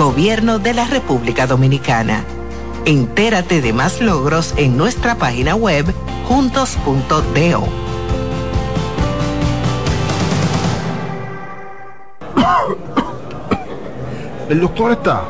[0.00, 2.24] Gobierno de la República Dominicana.
[2.86, 5.84] Entérate de más logros en nuestra página web
[6.26, 7.64] juntos.do.
[14.48, 15.24] ¿El doctor está?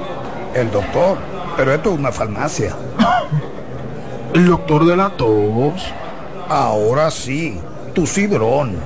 [0.55, 1.19] El doctor,
[1.57, 2.77] pero esto es una farmacia.
[4.33, 5.83] ¿El doctor de la tos?
[6.49, 7.59] Ahora sí,
[7.93, 8.77] tu cibrón.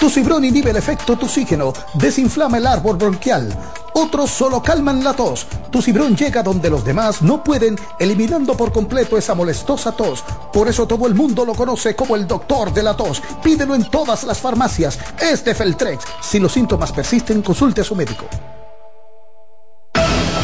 [0.00, 3.56] Tu cibrón inhibe el efecto toxígeno, desinflama el árbol bronquial.
[3.94, 5.46] Otros solo calman la tos.
[5.70, 10.24] Tu cibrón llega donde los demás no pueden, eliminando por completo esa molestosa tos.
[10.52, 13.22] Por eso todo el mundo lo conoce como el doctor de la tos.
[13.42, 14.98] Pídelo en todas las farmacias.
[15.20, 16.04] Es de Feltrex.
[16.20, 18.26] Si los síntomas persisten, consulte a su médico.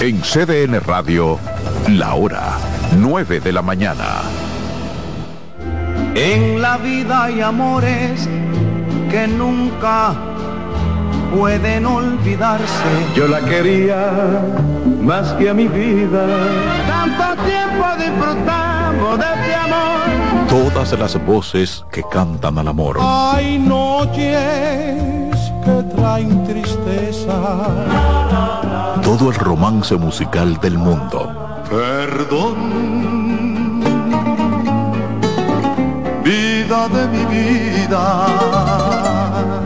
[0.01, 1.39] En CDN Radio,
[1.89, 2.57] la hora
[2.97, 4.23] 9 de la mañana.
[6.15, 8.29] En la vida hay amores
[9.11, 10.15] que nunca
[11.35, 12.89] pueden olvidarse.
[13.15, 14.43] Yo la quería
[15.01, 16.27] más que a mi vida.
[16.87, 20.49] Tanto tiempo disfrutamos de este amor.
[20.49, 22.99] Todas las voces que cantan al amor.
[23.01, 27.35] Hay noches que traen tristeza.
[29.03, 31.63] Todo el romance musical del mundo.
[31.71, 32.57] Perdón,
[36.25, 38.98] vida de mi vida.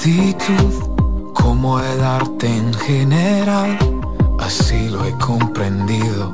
[0.00, 3.76] Actitud, como el arte en general.
[4.38, 6.32] Así lo he comprendido,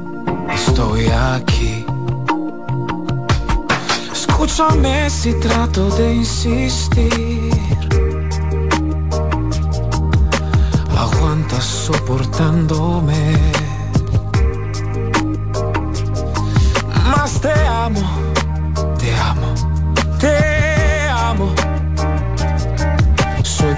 [0.55, 1.85] estoy aquí.
[4.13, 7.51] Escúchame si trato de insistir.
[10.97, 13.56] Aguantas soportándome.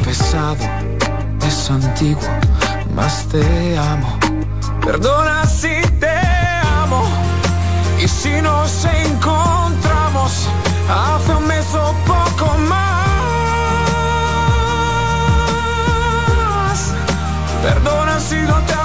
[0.08, 0.64] Pesado,
[1.46, 2.22] es antiguo,
[2.94, 4.18] más te amo.
[4.82, 6.18] Perdona si te
[6.82, 7.02] amo.
[8.02, 10.48] Y si nos encontramos
[10.88, 13.08] hace un mes o poco más.
[17.62, 18.77] Perdona si no te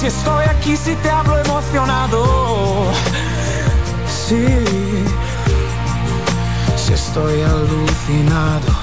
[0.00, 2.90] Si estoy aquí, si te hablo emocionado.
[4.08, 4.46] Sí,
[6.74, 8.70] si estoy alucinado.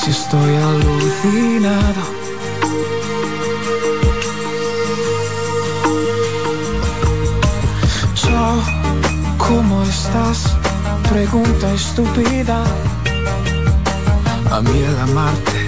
[0.00, 2.02] Si estoy alucinado.
[8.14, 8.62] Yo,
[9.38, 10.54] ¿cómo estás?
[11.10, 12.62] Pregunta estúpida.
[14.52, 15.59] A mí el amarte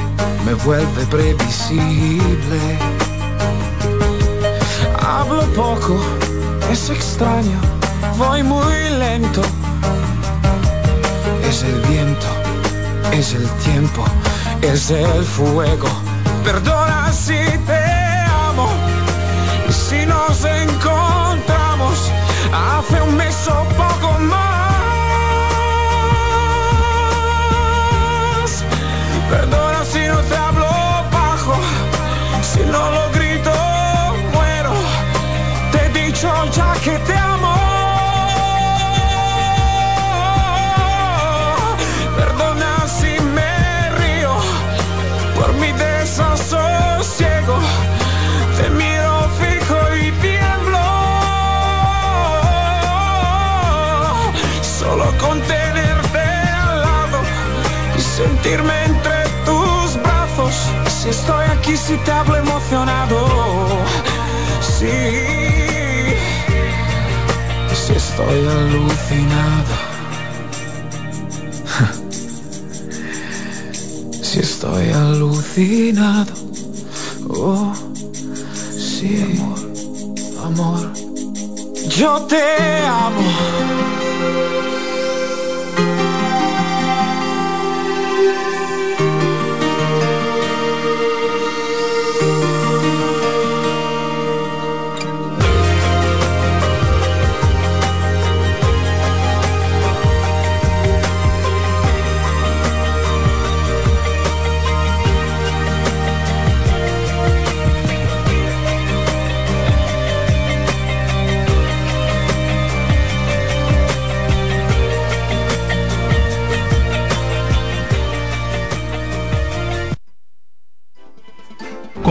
[0.44, 2.78] me vuelve previsible.
[5.00, 6.00] Hablo poco,
[6.70, 7.58] es extraño,
[8.16, 9.42] voy muy lento.
[11.48, 12.26] Es el viento,
[13.12, 14.04] es el tiempo,
[14.62, 15.88] es el fuego.
[16.44, 17.84] Perdona si te
[18.48, 18.68] amo,
[19.68, 22.10] y si nos encontramos
[22.52, 24.42] hace un mes o poco más.
[29.30, 29.61] Perdona
[32.52, 33.11] si no lo
[61.02, 63.26] Si estoy aquí, si te hablo emocionado.
[64.60, 64.86] Sí,
[67.74, 69.74] si estoy alucinado.
[74.22, 76.32] Si estoy alucinado.
[77.28, 77.74] Oh,
[78.78, 79.58] sí, amor,
[80.46, 80.92] amor.
[81.88, 83.81] Yo te amo.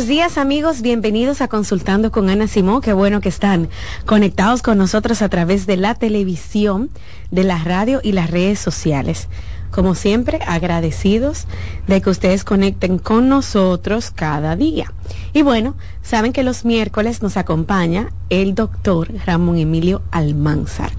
[0.00, 2.80] Buenos días amigos, bienvenidos a Consultando con Ana Simón.
[2.80, 3.68] Qué bueno que están
[4.06, 6.88] conectados con nosotros a través de la televisión,
[7.30, 9.28] de la radio y las redes sociales.
[9.70, 11.46] Como siempre, agradecidos
[11.86, 14.90] de que ustedes conecten con nosotros cada día.
[15.34, 20.92] Y bueno, saben que los miércoles nos acompaña el doctor Ramón Emilio Almanzar.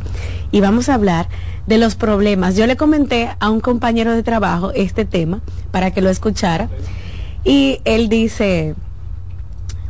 [0.51, 1.27] Y vamos a hablar
[1.65, 2.55] de los problemas.
[2.55, 6.69] Yo le comenté a un compañero de trabajo este tema para que lo escuchara.
[7.43, 8.75] Y él dice,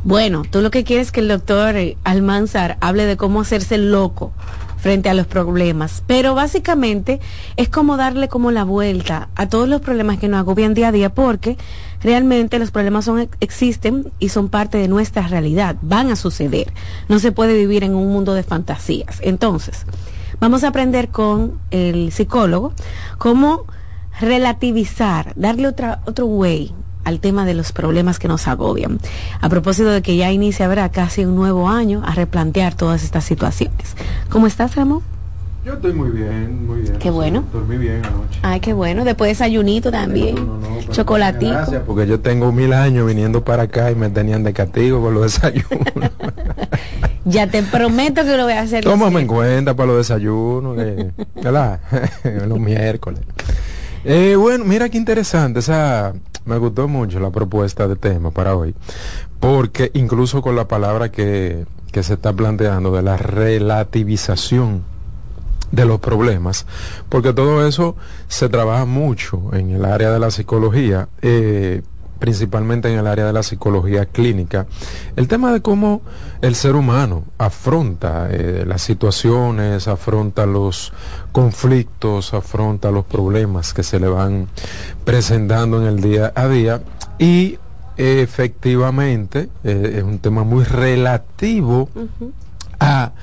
[0.04, 4.32] bueno, tú lo que quieres es que el doctor Almanzar hable de cómo hacerse loco
[4.82, 7.20] frente a los problemas, pero básicamente
[7.56, 10.92] es como darle como la vuelta a todos los problemas que nos agobian día a
[10.92, 11.56] día, porque
[12.02, 16.72] realmente los problemas son, existen y son parte de nuestra realidad, van a suceder,
[17.08, 19.20] no se puede vivir en un mundo de fantasías.
[19.22, 19.86] Entonces,
[20.40, 22.72] vamos a aprender con el psicólogo
[23.18, 23.66] cómo
[24.20, 28.98] relativizar, darle otra, otro way al tema de los problemas que nos agobian.
[29.40, 33.24] A propósito de que ya inicia, habrá casi un nuevo año a replantear todas estas
[33.24, 33.96] situaciones.
[34.28, 35.02] ¿Cómo estás, Ramón?
[35.64, 36.96] Yo estoy muy bien, muy bien.
[36.98, 37.44] Qué bueno.
[37.52, 38.40] Dormí bien anoche.
[38.42, 39.04] Ay, qué bueno.
[39.04, 40.34] Después desayunito también.
[40.34, 41.52] No, no, no, Chocolatito.
[41.52, 45.12] Gracias, porque yo tengo mil años viniendo para acá y me tenían de castigo por
[45.12, 45.86] los desayunos.
[47.24, 48.82] ya te prometo que lo voy a hacer.
[48.82, 51.12] Tómame en cuenta para los desayunos, que,
[52.48, 53.20] los miércoles.
[54.04, 55.62] Eh, bueno, mira qué interesante, o
[56.44, 58.74] me gustó mucho la propuesta de tema para hoy,
[59.38, 64.82] porque incluso con la palabra que, que se está planteando de la relativización
[65.70, 66.66] de los problemas,
[67.08, 67.96] porque todo eso
[68.28, 71.08] se trabaja mucho en el área de la psicología.
[71.22, 71.82] Eh,
[72.22, 74.68] principalmente en el área de la psicología clínica,
[75.16, 76.02] el tema de cómo
[76.40, 80.92] el ser humano afronta eh, las situaciones, afronta los
[81.32, 84.46] conflictos, afronta los problemas que se le van
[85.04, 86.80] presentando en el día a día
[87.18, 87.58] y
[87.96, 91.88] efectivamente eh, es un tema muy relativo
[92.78, 93.14] a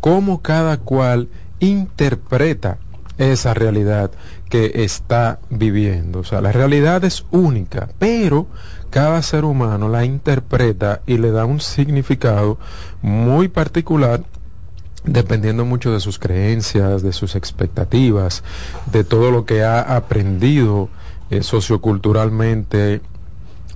[0.00, 1.28] cómo cada cual
[1.60, 2.78] interpreta
[3.18, 4.10] esa realidad
[4.48, 6.20] que está viviendo.
[6.20, 8.46] O sea, la realidad es única, pero
[8.90, 12.58] cada ser humano la interpreta y le da un significado
[13.02, 14.22] muy particular
[15.04, 18.42] dependiendo mucho de sus creencias, de sus expectativas,
[18.92, 20.88] de todo lo que ha aprendido
[21.30, 23.00] eh, socioculturalmente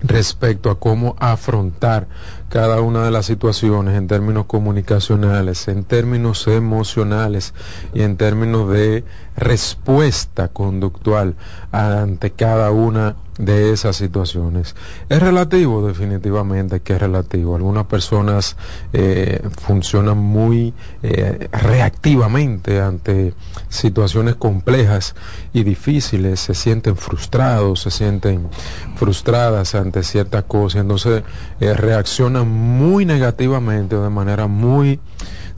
[0.02, 2.09] respecto a cómo afrontar
[2.49, 7.55] cada una de las situaciones en términos comunicacionales, en términos emocionales
[7.95, 9.05] y en términos de
[9.36, 11.34] respuesta conductual
[11.70, 14.76] ante cada una de esas situaciones.
[15.08, 17.56] Es relativo, definitivamente que es relativo.
[17.56, 18.56] Algunas personas
[18.92, 23.34] eh, funcionan muy eh, reactivamente ante
[23.68, 25.14] situaciones complejas
[25.52, 28.48] y difíciles, se sienten frustrados, se sienten
[28.96, 31.22] frustradas ante ciertas cosas, entonces
[31.60, 35.00] eh, reaccionan muy negativamente o de manera muy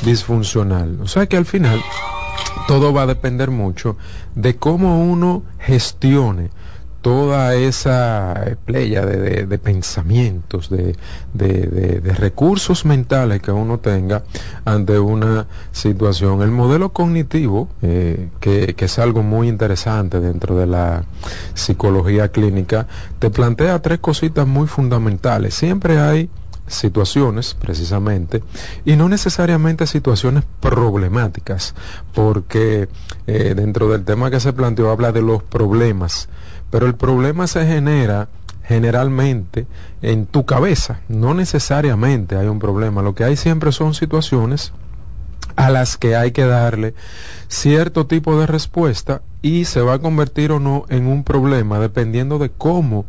[0.04, 0.98] disfuncional.
[1.02, 1.80] O sea que al final
[2.66, 3.97] todo va a depender mucho
[4.35, 6.50] de cómo uno gestione
[7.04, 10.97] toda esa playa de, pensamientos, de,
[12.16, 14.23] recursos mentales que uno tenga
[14.64, 16.40] ante una situación.
[16.40, 21.04] El modelo cognitivo, eh, que, que, es algo muy interesante dentro de la
[21.52, 22.87] psicología clínica,
[23.18, 25.52] te plantea tres cositas muy fundamentales.
[25.52, 26.30] Siempre hay
[26.66, 28.42] situaciones precisamente
[28.85, 31.75] y no necesariamente situaciones problemáticas
[32.14, 32.88] porque
[33.26, 36.28] eh, dentro del tema que se planteó habla de los problemas
[36.71, 38.28] pero el problema se genera
[38.64, 39.66] generalmente
[40.00, 44.73] en tu cabeza no necesariamente hay un problema lo que hay siempre son situaciones
[45.56, 46.94] a las que hay que darle
[47.49, 52.38] cierto tipo de respuesta y se va a convertir o no en un problema dependiendo
[52.38, 53.04] de cómo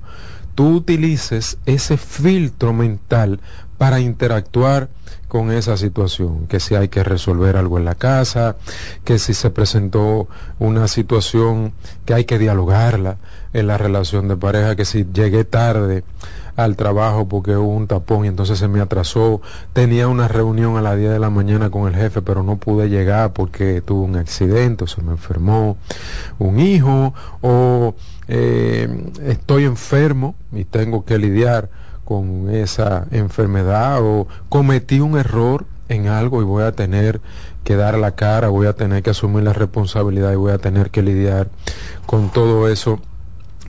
[0.56, 3.40] tú utilices ese filtro mental
[3.78, 4.90] para interactuar
[5.28, 8.56] con esa situación, que si hay que resolver algo en la casa,
[9.04, 11.74] que si se presentó una situación
[12.06, 13.18] que hay que dialogarla
[13.52, 16.06] en la relación de pareja, que si llegué tarde
[16.56, 19.42] al trabajo porque hubo un tapón y entonces se me atrasó,
[19.74, 22.88] tenía una reunión a las 10 de la mañana con el jefe pero no pude
[22.88, 25.76] llegar porque tuvo un accidente o se me enfermó
[26.40, 27.96] un hijo o
[28.28, 28.88] eh,
[29.24, 31.70] estoy enfermo y tengo que lidiar
[32.04, 37.22] con esa enfermedad o cometí un error en algo y voy a tener
[37.64, 40.92] que dar la cara, voy a tener que asumir la responsabilidad y voy a tener
[40.92, 41.50] que lidiar
[42.06, 43.00] con todo eso.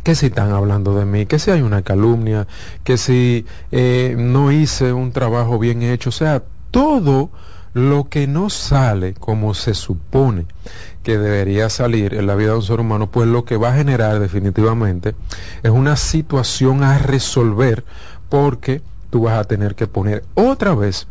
[0.03, 2.47] Que si están hablando de mí, que si hay una calumnia,
[2.85, 7.31] que si eh, no hice un trabajo bien hecho, o sea, todo
[7.73, 10.47] lo que no sale como se supone
[11.07, 13.77] que debería salir en la vida de un ser humano, pues lo que va a
[13.77, 15.15] generar definitivamente
[15.63, 17.85] es una situación a resolver
[18.29, 21.07] porque tú vas a tener que poner otra vez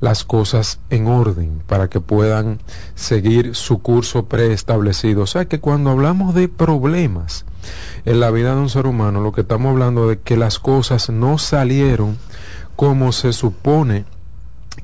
[0.00, 2.58] las cosas en orden para que puedan
[2.96, 5.22] seguir su curso preestablecido.
[5.22, 7.44] O sea que cuando hablamos de problemas
[8.04, 11.08] en la vida de un ser humano, lo que estamos hablando de que las cosas
[11.08, 12.18] no salieron
[12.74, 14.06] como se supone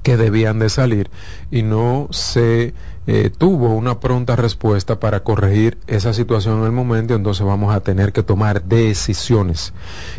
[0.04, 1.11] que debían de salir
[1.50, 2.75] y no se
[3.06, 7.80] eh, tuvo una pronta respuesta para corregir esa situación en el momento, entonces vamos a
[7.80, 9.73] tener que tomar decisiones.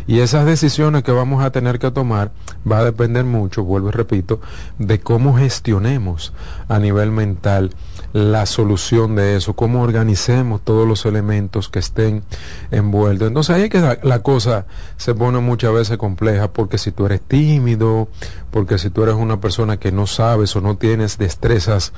[0.06, 2.32] Y esas decisiones que vamos a tener que tomar
[2.70, 4.40] va a depender mucho, vuelvo y repito,
[4.78, 6.32] de cómo gestionemos
[6.68, 7.70] a nivel mental
[8.12, 12.22] la solución de eso, cómo organicemos todos los elementos que estén
[12.70, 13.26] envueltos.
[13.26, 17.06] Entonces ahí es que la, la, cosa se pone muchas veces compleja porque si tú
[17.06, 18.08] eres tímido,
[18.52, 21.92] porque si tú eres una persona que no sabes o no tienes destrezas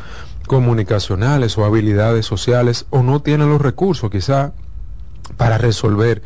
[0.47, 4.53] comunicacionales o habilidades sociales o no tienes los recursos quizá
[5.37, 6.23] para resolver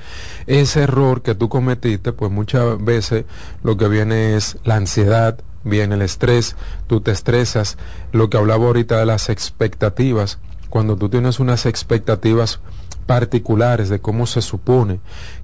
[0.47, 3.25] ese error que tú cometiste, pues muchas veces
[3.63, 7.79] lo que viene es la ansiedad, viene el estrés, tú te estresas,
[8.13, 12.61] lo que hablaba ahorita de las expectativas, cuando tú tienes unas expectativas
[13.07, 15.01] particulares de cómo se supone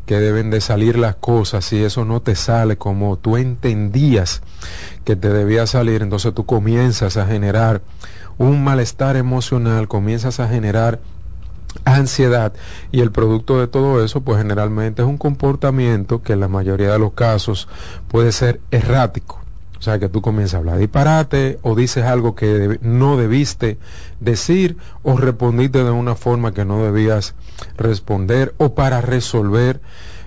[0.06, 4.40] que deben de salir las cosas y eso no te sale como tú entendías
[5.04, 7.82] que te debía salir, entonces tú comienzas a generar
[8.38, 11.00] un malestar emocional, comienzas a generar
[11.84, 12.52] ansiedad
[12.90, 16.92] y el producto de todo eso pues generalmente es un comportamiento que en la mayoría
[16.92, 17.68] de los casos
[18.08, 19.40] puede ser errático.
[19.78, 23.78] O sea, que tú comienzas a hablar disparate o dices algo que no debiste
[24.20, 27.34] decir o respondiste de una forma que no debías
[27.76, 29.82] responder o para resolver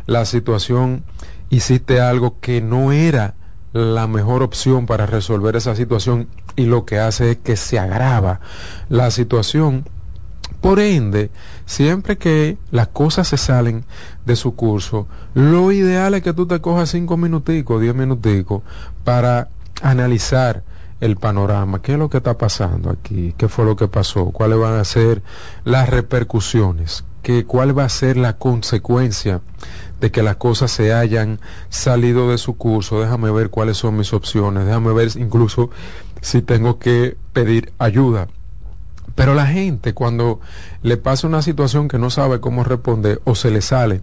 [0.06, 1.04] la situación
[1.50, 3.34] hiciste algo que no era
[3.74, 8.40] la mejor opción para resolver esa situación y lo que hace es que se agrava
[8.90, 9.86] la situación.
[10.62, 11.32] Por ende,
[11.66, 13.86] siempre que las cosas se salen
[14.26, 18.64] de su curso, lo ideal es que tú te cojas cinco minuticos, diez minuticos
[19.04, 19.48] para
[19.82, 20.64] analizar
[21.00, 24.60] el panorama, qué es lo que está pasando aquí, qué fue lo que pasó, cuáles
[24.60, 25.22] van a ser
[25.64, 29.40] las repercusiones, que, cuál va a ser la consecuencia
[30.00, 31.40] de que las cosas se hayan
[31.70, 35.70] salido de su curso, déjame ver cuáles son mis opciones, déjame ver incluso
[36.22, 38.28] si tengo que pedir ayuda.
[39.16, 40.40] Pero la gente cuando
[40.82, 44.02] le pasa una situación que no sabe cómo responder o se le sale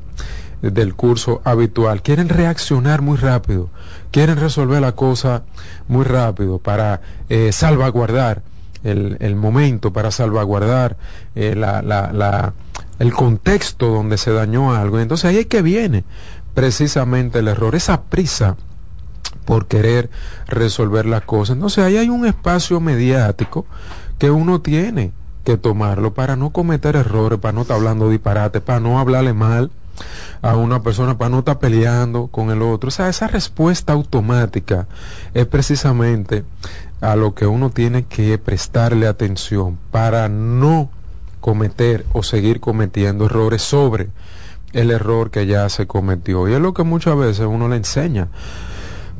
[0.62, 3.70] del curso habitual, quieren reaccionar muy rápido,
[4.10, 5.44] quieren resolver la cosa
[5.88, 8.42] muy rápido para eh, salvaguardar
[8.84, 10.96] el, el, momento, para salvaguardar
[11.34, 12.52] eh, la, la, la,
[12.98, 14.98] el contexto donde se dañó algo.
[14.98, 16.04] Entonces ahí es que viene
[16.54, 18.56] precisamente el error, esa prisa
[19.44, 20.10] por querer
[20.46, 21.56] resolver las cosas.
[21.56, 23.66] Entonces ahí hay un espacio mediático
[24.18, 25.12] que uno tiene
[25.44, 29.70] que tomarlo para no cometer errores, para no estar hablando disparate, para no hablarle mal
[30.42, 32.88] a una persona, para no estar peleando con el otro.
[32.88, 34.88] O sea, esa respuesta automática
[35.34, 36.44] es precisamente
[37.00, 40.90] a lo que uno tiene que prestarle atención para no
[41.46, 44.08] cometer o seguir cometiendo errores sobre
[44.72, 46.48] el error que ya se cometió.
[46.48, 48.26] Y es lo que muchas veces uno le enseña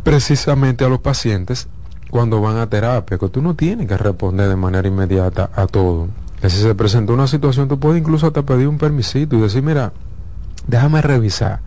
[0.03, 1.69] precisamente a los pacientes
[2.11, 6.09] cuando van a terapia, que tú no tienes que responder de manera inmediata a todo.
[6.41, 9.63] Que si se presenta una situación, tú puedes incluso hasta pedir un permisito y decir,
[9.63, 9.93] mira,
[10.67, 11.61] déjame revisar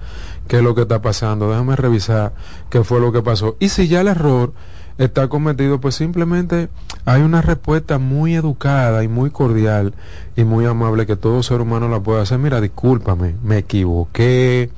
[0.49, 2.33] qué es lo que está pasando, déjame revisar
[2.69, 3.55] qué fue lo que pasó.
[3.61, 4.51] Y si ya el error
[4.99, 6.67] está cometido, pues simplemente
[7.05, 9.93] hay una respuesta muy educada y muy cordial
[10.35, 12.37] y muy amable que todo ser humano la puede hacer.
[12.37, 14.69] Mira, discúlpame, me equivoqué,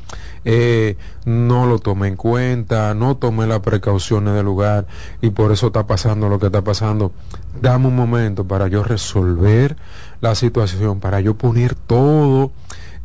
[0.46, 4.86] eh, no lo tomé en cuenta, no tomé las precauciones del lugar
[5.22, 7.12] y por eso está pasando lo que está pasando.
[7.60, 9.76] Dame un momento para yo resolver
[10.22, 12.52] la situación, para yo poner todo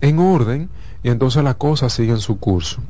[0.03, 0.69] en orden
[1.03, 2.83] y entonces las cosas siguen su curso.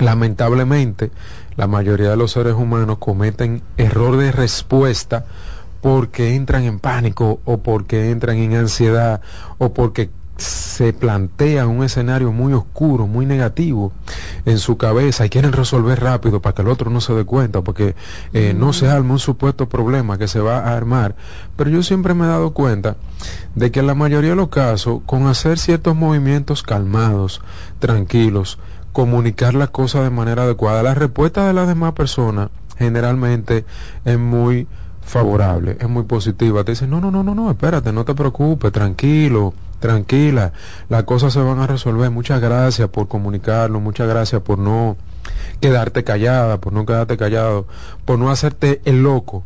[0.00, 1.10] Lamentablemente,
[1.56, 5.26] la mayoría de los seres humanos cometen error de respuesta
[5.80, 9.20] porque entran en pánico o porque entran en ansiedad
[9.58, 10.10] o porque
[10.40, 13.92] se plantea un escenario muy oscuro, muy negativo
[14.46, 17.60] en su cabeza y quieren resolver rápido para que el otro no se dé cuenta,
[17.60, 17.94] porque
[18.32, 21.14] eh, no se arme un supuesto problema que se va a armar.
[21.56, 22.96] Pero yo siempre me he dado cuenta
[23.54, 27.42] de que en la mayoría de los casos, con hacer ciertos movimientos calmados,
[27.78, 28.58] tranquilos,
[28.92, 33.64] comunicar las cosas de manera adecuada, la respuesta de las demás personas generalmente
[34.04, 34.66] es muy
[35.02, 36.64] favorable, es muy positiva.
[36.64, 40.52] Te dicen, no, no, no, no, no, espérate, no te preocupes, tranquilo, tranquila,
[40.88, 42.10] las cosas se van a resolver.
[42.10, 44.96] Muchas gracias por comunicarlo, muchas gracias por no
[45.60, 47.66] quedarte callada, por no quedarte callado,
[48.04, 49.44] por no hacerte el loco,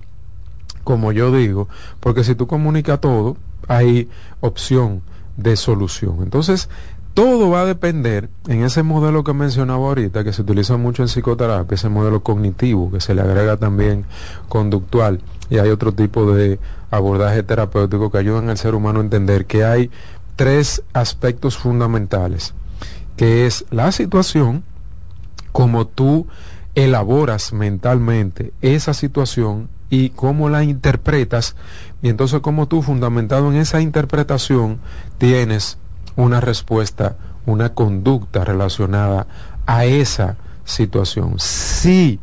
[0.84, 1.68] como yo digo,
[2.00, 3.36] porque si tú comunicas todo,
[3.68, 4.08] hay
[4.40, 5.02] opción
[5.36, 6.18] de solución.
[6.22, 6.68] Entonces,
[7.14, 11.08] todo va a depender en ese modelo que mencionaba ahorita, que se utiliza mucho en
[11.08, 14.04] psicoterapia, ese modelo cognitivo, que se le agrega también
[14.48, 16.58] conductual, y hay otro tipo de
[16.90, 19.90] abordaje terapéutico que ayudan al ser humano a entender que hay
[20.34, 22.52] tres aspectos fundamentales,
[23.16, 24.64] que es la situación,
[25.52, 26.26] como tú
[26.74, 31.54] elaboras mentalmente esa situación y cómo la interpretas,
[32.02, 34.80] y entonces como tú, fundamentado en esa interpretación,
[35.18, 35.78] tienes
[36.16, 39.26] una respuesta, una conducta relacionada
[39.66, 41.34] a esa situación.
[41.38, 42.20] Si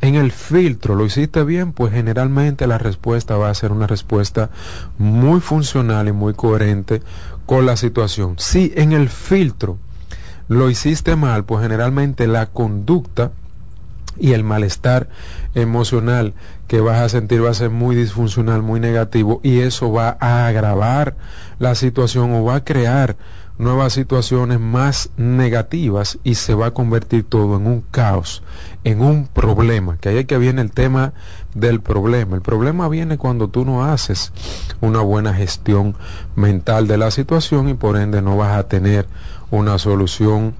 [0.00, 4.50] en el filtro lo hiciste bien, pues generalmente la respuesta va a ser una respuesta
[4.96, 7.02] muy funcional y muy coherente
[7.46, 8.36] con la situación.
[8.38, 9.78] Si en el filtro
[10.48, 13.32] lo hiciste mal, pues generalmente la conducta
[14.18, 15.08] y el malestar
[15.54, 16.34] emocional
[16.68, 20.46] que vas a sentir va a ser muy disfuncional, muy negativo y eso va a
[20.46, 21.16] agravar
[21.58, 23.16] la situación o va a crear
[23.58, 28.42] nuevas situaciones más negativas y se va a convertir todo en un caos,
[28.84, 31.12] en un problema, que ahí es que viene el tema
[31.54, 32.36] del problema.
[32.36, 34.32] El problema viene cuando tú no haces
[34.80, 35.96] una buena gestión
[36.36, 39.08] mental de la situación y por ende no vas a tener
[39.50, 40.54] una solución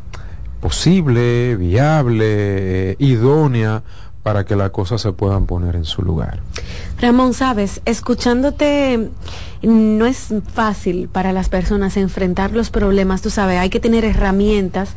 [0.60, 3.84] posible, viable, idónea
[4.28, 6.40] para que las cosas se puedan poner en su lugar.
[7.00, 9.08] Ramón, sabes, escuchándote
[9.62, 14.90] no es fácil para las personas enfrentar los problemas, tú sabes, hay que tener herramientas,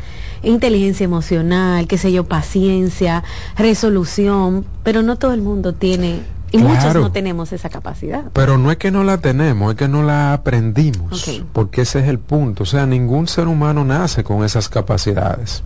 [0.43, 3.23] inteligencia emocional, qué sé yo, paciencia,
[3.55, 6.19] resolución, pero no todo el mundo tiene
[6.51, 8.25] Y muchos no tenemos esa capacidad.
[8.33, 11.29] Pero no es que no la tenemos, es que no la aprendimos.
[11.53, 12.63] Porque ese es el punto.
[12.63, 15.63] O sea, ningún ser humano nace con esas capacidades.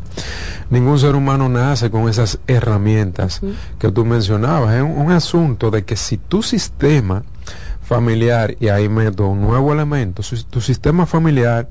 [0.69, 3.41] Ningún ser humano nace con esas herramientas
[3.79, 4.75] que tú mencionabas.
[4.75, 7.23] Es un, asunto de que si tu sistema
[7.81, 11.69] familiar, y ahí meto un nuevo elemento, tu sistema familiar,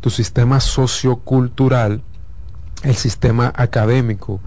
[0.00, 2.02] tu sistema sociocultural,
[2.82, 4.40] el sistema académico,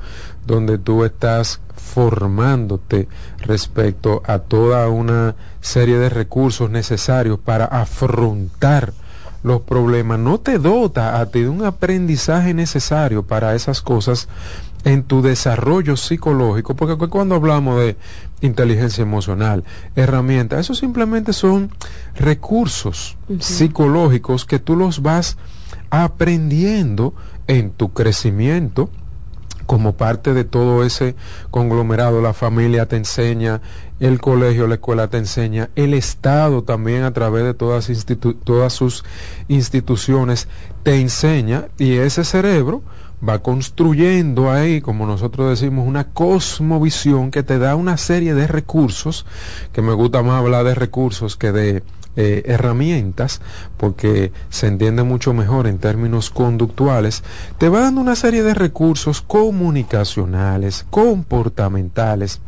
[0.45, 3.07] donde tú estás formándote
[3.39, 8.93] respecto a toda una serie de recursos necesarios para afrontar
[9.43, 14.27] los problemas, no te dota a ti de un aprendizaje necesario para esas cosas
[14.83, 17.95] en tu desarrollo psicológico, porque cuando hablamos de
[18.41, 19.63] inteligencia emocional,
[19.95, 21.71] herramientas, eso simplemente son
[22.15, 25.37] recursos psicológicos que tú los vas
[25.91, 27.13] aprendiendo
[27.47, 28.89] en tu crecimiento,
[29.65, 31.15] como parte de todo ese
[31.51, 33.61] conglomerado, la familia te enseña,
[33.99, 37.89] el colegio, la escuela te enseña, el Estado también a través de todas,
[38.43, 39.03] todas sus
[39.47, 40.47] instituciones
[40.83, 42.83] te enseña y ese cerebro
[43.27, 49.25] va construyendo ahí, como nosotros decimos, una cosmovisión que te da una serie de recursos,
[49.71, 51.83] que me gusta más hablar de recursos que de
[52.17, 53.41] eh, herramientas,
[53.77, 57.23] porque se entiende mucho mejor en términos conductuales,
[57.57, 62.39] te va dando una serie de recursos comunicacionales, comportamentales,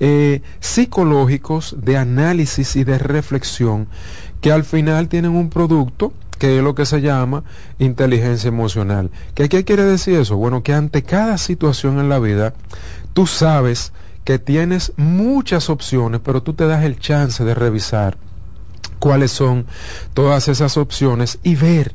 [0.00, 3.88] eh, psicológicos, de análisis y de reflexión,
[4.40, 7.44] que al final tienen un producto que es lo que se llama
[7.78, 9.10] inteligencia emocional.
[9.34, 10.36] ¿Qué, ¿Qué quiere decir eso?
[10.36, 12.52] Bueno, que ante cada situación en la vida,
[13.14, 13.92] tú sabes
[14.24, 18.18] que tienes muchas opciones, pero tú te das el chance de revisar
[18.98, 19.66] cuáles son
[20.14, 21.94] todas esas opciones y ver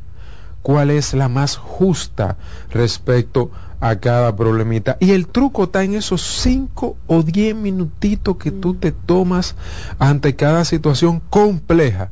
[0.62, 2.38] cuál es la más justa
[2.72, 4.98] respecto a cada problemita.
[5.00, 9.56] Y el truco está en esos cinco o diez minutitos que tú te tomas
[9.98, 12.12] ante cada situación compleja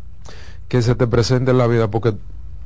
[0.67, 2.15] que se te presente en la vida, porque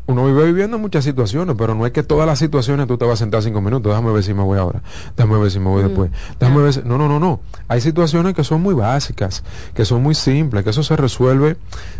[0.06, 3.14] uno vive viviendo muchas situaciones, pero no es que todas las situaciones tú te vas
[3.14, 4.82] a sentar cinco minutos, déjame ver si me voy ahora,
[5.16, 7.40] déjame ver si me voy después, déjame ver no, no, no, no,
[7.70, 11.56] hay situaciones que son muy básicas, que son muy simples, que eso se resuelve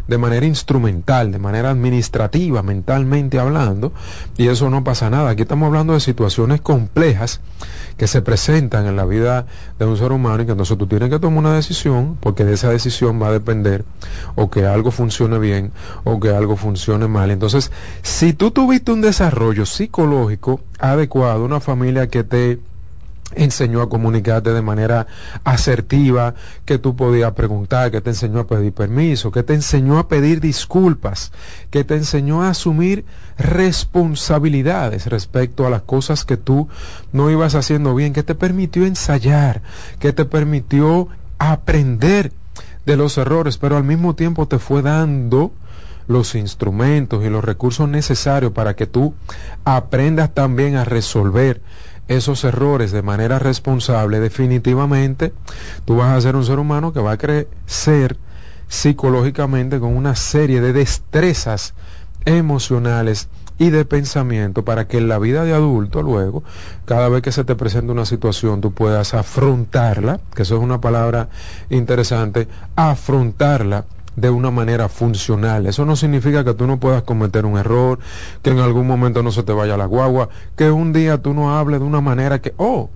[0.08, 3.94] de manera instrumental, de manera administrativa, mentalmente hablando,
[4.38, 7.40] y eso no pasa nada, aquí estamos hablando de situaciones complejas
[7.98, 9.46] que se presentan en la vida
[9.80, 12.54] de un ser humano y que entonces tú tienes que tomar una decisión, porque de
[12.54, 13.86] esa decisión va a depender
[14.36, 15.72] o que algo funcione bien
[16.04, 17.72] o que algo funcione mal, entonces
[18.04, 22.60] si tú tuviste un desarrollo psicológico adecuado, una familia que te
[23.36, 25.08] enseñó a comunicarte de manera
[25.46, 26.36] asertiva,
[26.66, 30.42] que tú podías preguntar, que te enseñó a pedir permiso, que te enseñó a pedir
[30.42, 31.32] disculpas,
[31.72, 33.06] que te enseñó a asumir
[33.38, 36.68] responsabilidades respecto a las cosas que tú
[37.14, 39.62] no ibas haciendo bien, que te permitió ensayar,
[40.00, 41.08] que te permitió
[41.40, 42.34] aprender
[42.86, 45.54] de los errores, pero al mismo tiempo te fue dando
[46.08, 49.14] los instrumentos y los recursos necesarios para que tú
[49.64, 51.62] aprendas también a resolver
[52.08, 55.34] esos errores de manera responsable, definitivamente
[55.86, 58.18] tú vas a ser un ser humano que va a crecer
[58.68, 61.74] psicológicamente con una serie de destrezas
[62.26, 66.44] emocionales y de pensamiento para que en la vida de adulto luego,
[66.86, 70.82] cada vez que se te presente una situación, tú puedas afrontarla, que eso es una
[70.82, 71.30] palabra
[71.70, 75.66] interesante, afrontarla de una manera funcional.
[75.66, 78.00] Eso no significa que tú no puedas cometer un error,
[78.42, 81.58] que en algún momento no se te vaya la guagua, que un día tú no
[81.58, 82.90] hables de una manera que, oh,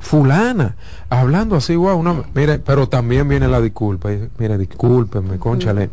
[0.00, 0.76] fulana,
[1.08, 4.12] hablando así, guau, una, mire, pero también viene la disculpa.
[4.12, 5.90] Y, mire, discúlpeme, conchale,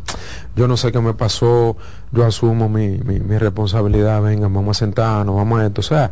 [0.56, 1.76] yo no sé qué me pasó,
[2.10, 5.80] yo asumo mi, mi, mi responsabilidad, venga, vamos a sentarnos, vamos a esto.
[5.80, 6.10] O sea,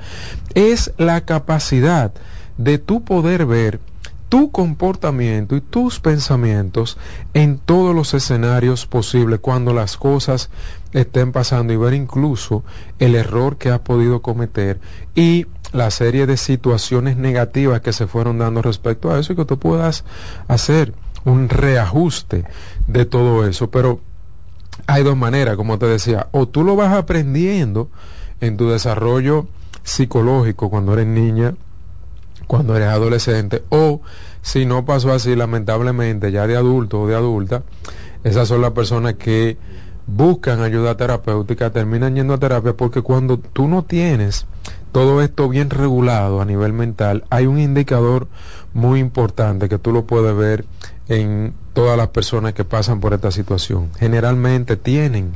[0.55, 2.13] es la capacidad
[2.57, 3.81] de tú poder ver
[4.31, 6.97] tu comportamiento y tus pensamientos
[7.35, 10.51] en todos los escenarios posibles cuando las cosas
[10.93, 12.65] estén pasando y ver incluso
[13.01, 14.81] el error que has podido cometer
[15.17, 19.45] y la serie de situaciones negativas que se fueron dando respecto a eso y que
[19.45, 20.05] tú puedas
[20.47, 22.45] hacer un reajuste
[22.87, 23.69] de todo eso.
[23.71, 24.01] Pero
[24.87, 27.91] hay dos maneras, como te decía, o tú lo vas aprendiendo
[28.41, 29.49] en tu desarrollo
[29.83, 31.55] psicológico cuando eres niña,
[32.51, 34.01] cuando eres adolescente o
[34.43, 37.63] si no pasó así lamentablemente ya de adulto o de adulta
[38.25, 39.57] esas son las personas que
[40.09, 44.47] buscan ayuda terapéutica terminan yendo a terapia porque cuando tú no tienes
[44.91, 48.27] todo esto bien regulado a nivel mental hay un indicador
[48.75, 50.65] muy importante que tú lo puedes ver
[51.07, 53.91] en todas las personas que pasan por esta situación.
[53.99, 55.33] Generalmente tienen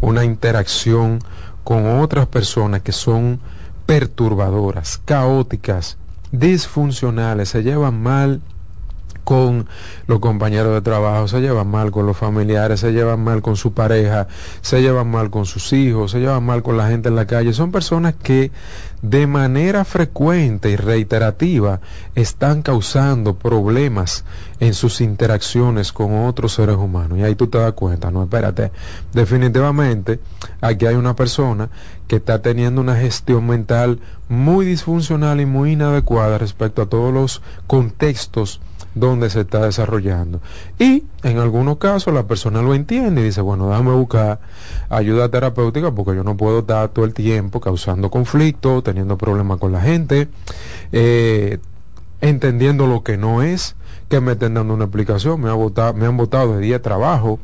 [0.00, 1.18] una interacción
[1.64, 3.40] con otras personas que son
[3.86, 5.98] perturbadoras, caóticas,
[6.38, 8.40] disfuncionales, se llevan mal
[9.24, 9.66] con
[10.06, 13.72] los compañeros de trabajo, se llevan mal con los familiares, se llevan mal con su
[13.72, 14.28] pareja,
[14.60, 17.52] se llevan mal con sus hijos, se llevan mal con la gente en la calle.
[17.52, 18.52] Son personas que
[19.02, 21.80] de manera frecuente y reiterativa
[22.14, 24.24] están causando problemas
[24.60, 27.18] en sus interacciones con otros seres humanos.
[27.18, 28.72] Y ahí tú te das cuenta, no, espérate,
[29.12, 30.20] definitivamente
[30.60, 31.68] aquí hay una persona
[32.08, 37.42] que está teniendo una gestión mental muy disfuncional y muy inadecuada respecto a todos los
[37.66, 38.60] contextos
[38.94, 40.40] donde se está desarrollando.
[40.78, 44.40] Y en algunos casos la persona lo entiende y dice, bueno, déjame buscar
[44.88, 49.72] ayuda terapéutica porque yo no puedo estar todo el tiempo causando conflicto, teniendo problemas con
[49.72, 50.28] la gente,
[50.92, 51.58] eh,
[52.20, 53.76] entendiendo lo que no es,
[54.08, 57.38] que me estén dando una explicación, me, ha me han votado de día de trabajo,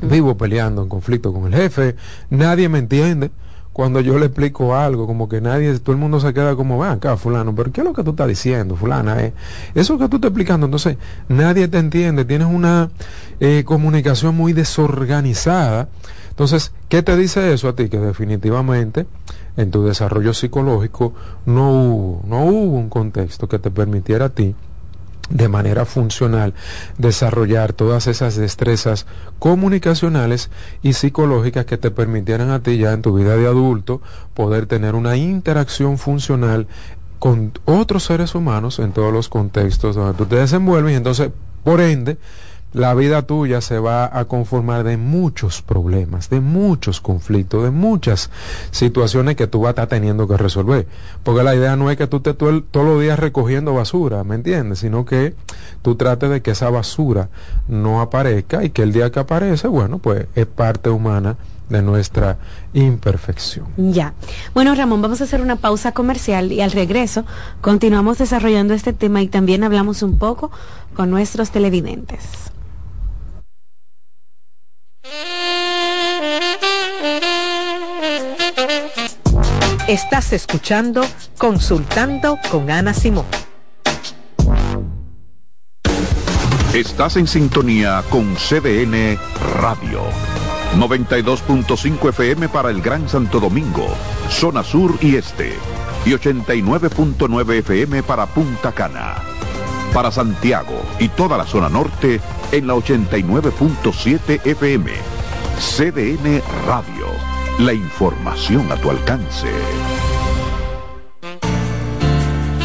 [0.00, 1.96] vivo peleando en conflicto con el jefe,
[2.30, 3.30] nadie me entiende
[3.72, 6.92] cuando yo le explico algo, como que nadie, todo el mundo se queda como, va
[6.92, 9.22] acá, fulano, pero ¿qué es lo que tú estás diciendo, fulana?
[9.22, 9.32] Eh?
[9.74, 10.96] Eso que tú estás explicando, entonces
[11.28, 12.90] nadie te entiende, tienes una
[13.38, 15.88] eh, comunicación muy desorganizada.
[16.30, 17.88] Entonces, ¿qué te dice eso a ti?
[17.88, 19.06] Que definitivamente
[19.56, 21.12] en tu desarrollo psicológico
[21.46, 24.54] no hubo, no hubo un contexto que te permitiera a ti
[25.30, 26.54] de manera funcional
[26.98, 29.06] desarrollar todas esas destrezas
[29.38, 30.50] comunicacionales
[30.82, 34.02] y psicológicas que te permitieran a ti ya en tu vida de adulto
[34.34, 36.66] poder tener una interacción funcional
[37.18, 40.92] con otros seres humanos en todos los contextos donde tú te desenvuelves.
[40.92, 41.30] Y entonces
[41.62, 42.18] por ende
[42.72, 48.30] la vida tuya se va a conformar de muchos problemas, de muchos conflictos, de muchas
[48.70, 50.86] situaciones que tú vas a estar teniendo que resolver.
[51.22, 54.80] Porque la idea no es que tú todo todos los días recogiendo basura, ¿me entiendes?
[54.80, 55.34] Sino que
[55.82, 57.28] tú trates de que esa basura
[57.68, 61.36] no aparezca y que el día que aparece, bueno, pues es parte humana
[61.70, 62.36] de nuestra
[62.74, 63.66] imperfección.
[63.76, 64.12] Ya.
[64.54, 67.24] Bueno, Ramón, vamos a hacer una pausa comercial y al regreso
[67.60, 70.50] continuamos desarrollando este tema y también hablamos un poco
[70.94, 72.49] con nuestros televidentes.
[79.88, 81.04] Estás escuchando
[81.36, 83.26] Consultando con Ana Simón.
[86.74, 89.18] Estás en sintonía con CDN
[89.60, 90.02] Radio.
[90.76, 93.88] 92.5 FM para el Gran Santo Domingo,
[94.28, 95.52] zona sur y este.
[96.04, 99.29] Y 89.9 FM para Punta Cana.
[99.92, 102.20] Para Santiago y toda la zona norte
[102.52, 104.92] en la 89.7 FM.
[105.58, 109.48] CDN Radio la información a tu alcance.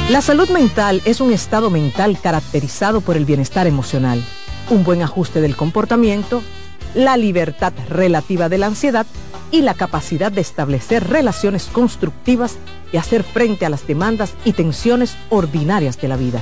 [0.10, 4.24] La salud mental es un estado mental caracterizado por el bienestar emocional,
[4.70, 6.42] un buen ajuste del comportamiento,
[6.94, 9.06] la libertad relativa de la ansiedad
[9.52, 12.58] y la capacidad de establecer relaciones constructivas
[12.94, 16.42] y hacer frente a las demandas y tensiones ordinarias de la vida.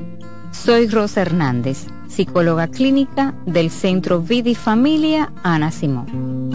[0.51, 6.51] Soy Rosa Hernández, psicóloga clínica del Centro Vidi Familia Ana Simón.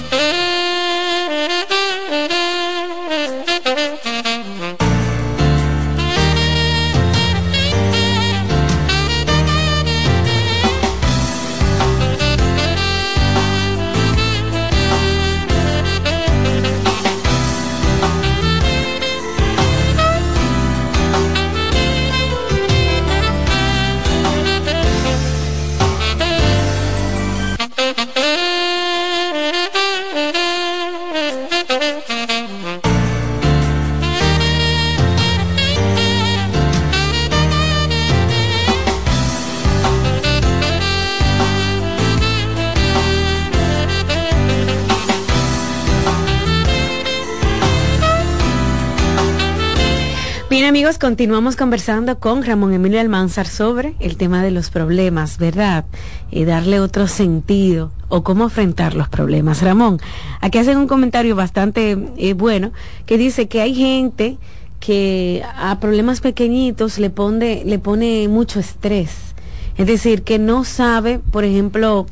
[51.01, 55.83] Continuamos conversando con Ramón Emilio Almanzar sobre el tema de los problemas, ¿verdad?
[56.29, 59.63] Y darle otro sentido o cómo afrontar los problemas.
[59.63, 59.99] Ramón,
[60.41, 62.71] aquí hacen un comentario bastante eh, bueno
[63.07, 64.37] que dice que hay gente
[64.79, 69.33] que a problemas pequeñitos le pone, le pone mucho estrés.
[69.77, 72.05] Es decir, que no sabe, por ejemplo,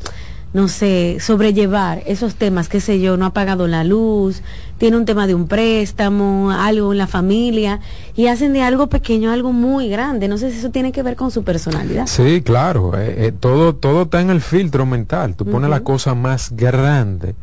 [0.52, 4.42] no sé, sobrellevar esos temas, qué sé yo, no ha pagado la luz,
[4.80, 7.82] tiene un tema de un préstamo, algo en la familia,
[8.16, 10.28] y hacen de algo pequeño algo muy grande.
[10.28, 12.08] No sé si eso tiene que ver con su personalidad.
[12.08, 15.36] Sí, claro, eh, eh, todo, todo está en el filtro mental.
[15.36, 17.36] Tú pones la cosa más grande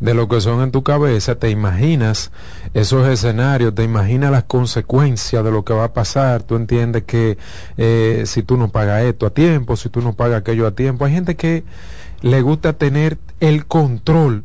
[0.00, 2.32] de lo que son en tu cabeza, te imaginas
[2.74, 7.38] esos escenarios, te imaginas las consecuencias de lo que va a pasar, tú entiendes que
[7.76, 11.04] eh, si tú no pagas esto a tiempo, si tú no pagas aquello a tiempo,
[11.04, 11.62] hay gente que
[12.20, 14.44] le gusta tener el control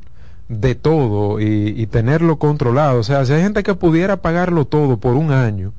[0.49, 2.99] de todo y, tenerlo controlado.
[2.99, 5.73] O sea, si hay gente que pudiera pagarlo todo por un año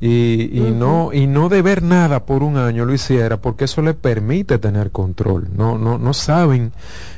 [0.00, 3.94] y, y no y no deber nada por un año lo hiciera porque eso le
[3.94, 5.48] permite tener control.
[5.56, 6.72] No, no, no saben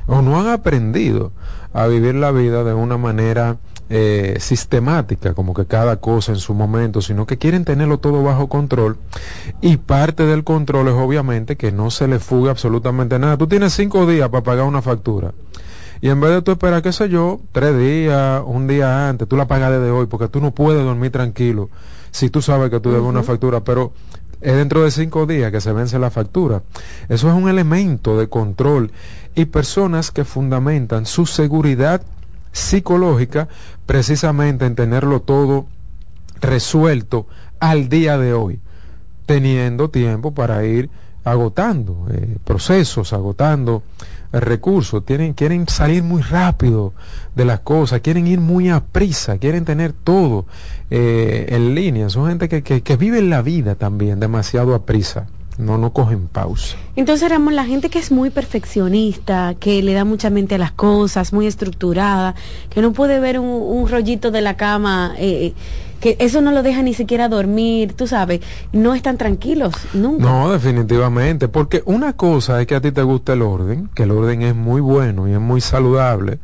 [0.07, 1.33] o no han aprendido
[1.73, 3.59] a vivir la vida de una manera
[3.91, 8.49] eh, sistemática, como que cada cosa en su momento, sino que quieren tenerlo todo bajo
[8.49, 8.99] control.
[9.61, 13.37] Y parte del control es obviamente que no se le fugue absolutamente nada.
[13.37, 15.33] Tú tienes cinco días para pagar una factura.
[16.01, 19.37] Y en vez de tú esperar, qué sé yo, tres días, un día antes, tú
[19.37, 21.71] la pagas desde hoy, porque tú no puedes dormir tranquilo
[22.11, 23.93] si tú sabes que tú debes una factura, pero
[24.41, 26.63] es dentro de cinco días que se vence la factura.
[27.09, 28.93] Eso es un elemento de control
[29.35, 32.03] y personas que fundamentan su seguridad
[32.53, 33.49] psicológica
[33.87, 35.67] precisamente en tenerlo todo
[36.41, 37.27] resuelto
[37.61, 38.61] al día de hoy,
[39.27, 40.89] teniendo tiempo para ir
[41.25, 43.83] agotando eh, procesos, agotando
[44.33, 46.93] recursos, tienen, quieren salir muy rápido
[47.35, 50.47] de las cosas, quieren ir muy a prisa, quieren tener todo
[50.91, 52.09] eh, en línea.
[52.11, 55.27] Son gente que, que, que vive la vida también demasiado a prisa
[55.59, 56.77] no, no cogen pausa.
[56.97, 60.73] Entonces, Ramón, la gente que es muy perfeccionista, que le da mucha mente a las
[60.73, 62.35] cosas, muy estructurada,
[62.71, 65.55] que no puede ver un, rollito de la cama, eh,
[66.01, 68.41] que eso no lo deja ni siquiera dormir, tú sabes,
[68.73, 70.25] no están tranquilos nunca.
[70.25, 74.13] No, definitivamente, porque una cosa es que a ti te gusta el orden, que el
[74.13, 76.39] orden es muy bueno y es muy saludable,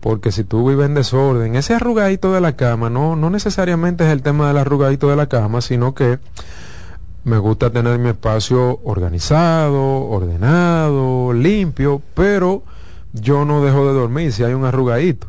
[0.00, 4.10] porque si tú vives en desorden, ese arrugadito de la cama no, no necesariamente es
[4.10, 6.18] el tema del arrugadito de la cama, sino que
[7.24, 12.62] me gusta tener mi espacio organizado, ordenado, limpio, pero
[13.12, 15.28] yo no dejo de dormir si hay un arrugadito.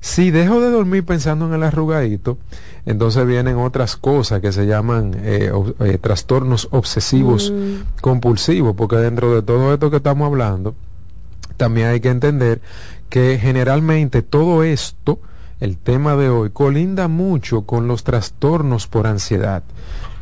[0.00, 2.36] Si dejo de dormir pensando en el arrugadito,
[2.84, 5.50] entonces vienen otras cosas que se llaman eh,
[5.80, 8.00] eh, trastornos obsesivos mm.
[8.02, 10.74] compulsivos, porque dentro de todo esto que estamos hablando,
[11.56, 12.60] también hay que entender
[13.08, 15.20] que generalmente todo esto,
[15.60, 19.62] el tema de hoy, colinda mucho con los trastornos por ansiedad.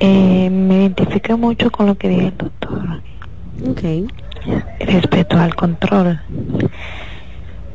[0.00, 3.02] Eh, me identifica mucho con lo que dice el doctor.
[3.68, 3.82] Ok.
[4.80, 6.18] Respecto al control.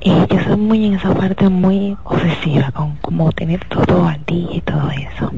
[0.01, 4.55] Y yo soy muy en esa parte muy obsesiva, con como tener todo al día
[4.55, 5.31] y todo eso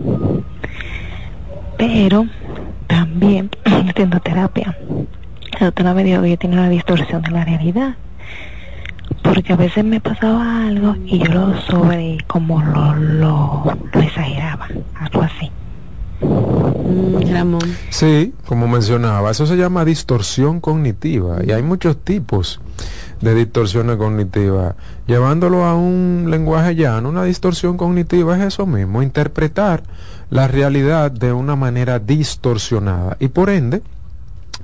[1.82, 2.28] pero
[2.86, 4.78] también haciendo terapia.
[5.60, 7.96] La doctora me dijo que yo tenía una distorsión de la realidad.
[9.24, 15.24] Porque a veces me pasaba algo y yo lo sobre, como lo, lo, exageraba, algo
[15.24, 15.52] así.
[16.22, 17.76] Mm, Ramón.
[17.90, 22.62] Sí, como mencionaba, eso se llama distorsión cognitiva y hay muchos tipos
[23.22, 24.76] de distorsiones cognitivas.
[25.08, 29.84] Llevándolo a un lenguaje llano, una distorsión cognitiva es eso mismo, interpretar
[30.32, 33.18] la realidad de una manera distorsionada.
[33.20, 33.84] Y por ende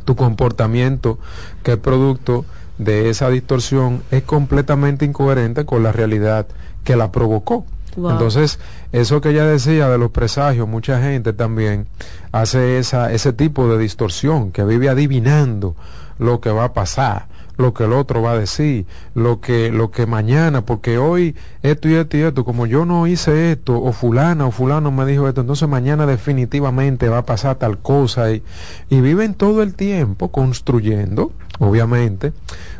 [0.06, 1.20] tu comportamiento
[1.62, 2.46] que es producto
[2.78, 6.48] de esa distorsión es completamente incoherente con la realidad
[6.84, 7.66] que la provocó.
[7.98, 8.60] Entonces,
[8.92, 11.88] eso que ella decía de los presagios, mucha gente también
[12.32, 15.76] hace esa, ese tipo de distorsión, que vive adivinando
[16.20, 17.26] lo que va a pasar
[17.58, 18.86] lo que el otro va a decir,
[19.16, 23.08] lo que, lo que mañana, porque hoy esto y esto y esto, como yo no
[23.08, 27.56] hice esto, o fulana o fulano me dijo esto, entonces mañana definitivamente va a pasar
[27.56, 28.44] tal cosa y,
[28.90, 32.34] y viven todo el tiempo construyendo, obviamente,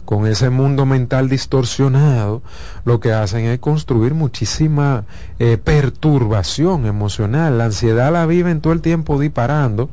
[0.08, 2.42] con ese mundo mental distorsionado,
[2.86, 5.04] lo que hacen es construir muchísima
[5.38, 7.58] eh, perturbación emocional.
[7.58, 9.90] La ansiedad la viven todo el tiempo disparando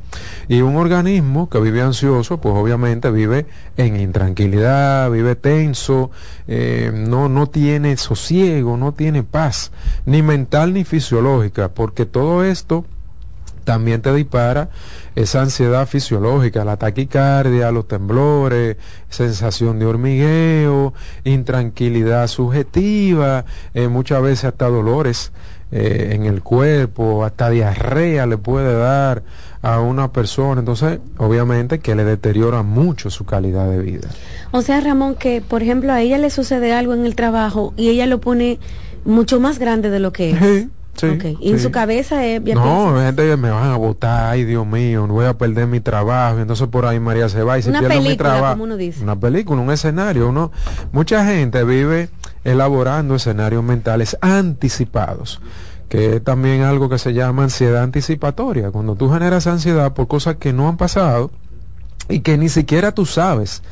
[0.47, 3.45] y un organismo que vive ansioso, pues obviamente vive
[3.75, 6.11] en intranquilidad, vive tenso,
[6.47, 9.73] eh, no, no tiene sosiego, no tiene paz,
[10.05, 12.85] ni mental ni fisiológica, porque todo esto
[13.65, 14.69] también te dispara
[15.15, 18.77] esa ansiedad fisiológica, la taquicardia, los temblores,
[19.09, 20.93] sensación de hormigueo,
[21.25, 23.43] intranquilidad subjetiva,
[23.73, 25.33] eh, muchas veces hasta dolores
[25.71, 29.23] eh, en el cuerpo, hasta diarrea le puede dar
[29.61, 34.07] a una persona, entonces obviamente que le deteriora mucho su calidad de vida.
[34.51, 37.89] O sea, Ramón, que por ejemplo a ella le sucede algo en el trabajo y
[37.89, 38.59] ella lo pone
[39.05, 40.39] mucho más grande de lo que es.
[40.39, 40.69] Sí,
[41.39, 42.41] Y en su cabeza es...
[42.41, 46.39] No, gente me van a votar, ay Dios mío, no voy a perder mi trabajo.
[46.39, 48.53] Entonces por ahí María se va y se una pierde película, mi trabajo.
[48.53, 49.03] Como uno dice.
[49.03, 50.29] Una película, un escenario.
[50.29, 50.51] Uno,
[50.91, 52.09] mucha gente vive
[52.43, 55.41] elaborando escenarios mentales anticipados
[55.89, 58.71] que es también algo que se llama ansiedad anticipatoria.
[58.71, 61.29] Cuando tú generas ansiedad por cosas que no han pasado,
[62.07, 63.63] y que ni siquiera tú sabes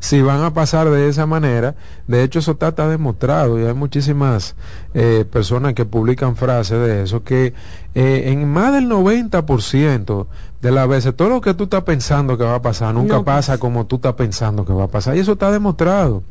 [0.00, 1.74] si van a pasar de esa manera.
[2.06, 4.54] De hecho, eso está, demostrado y hay muchísimas
[4.94, 7.54] eh, personas que publican frases de eso, que
[7.94, 10.26] eh, en más del 90%
[10.62, 13.58] de las veces todo lo que tú estás pensando que va a pasar nunca pasa
[13.58, 15.16] como tú estás pensando que va a pasar.
[15.16, 16.22] Y eso está demostrado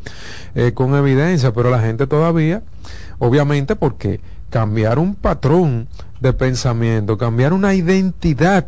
[0.55, 2.63] eh, con evidencia, pero la gente todavía,
[3.19, 5.87] obviamente porque cambiar un patrón
[6.19, 8.67] de pensamiento, cambiar una identidad,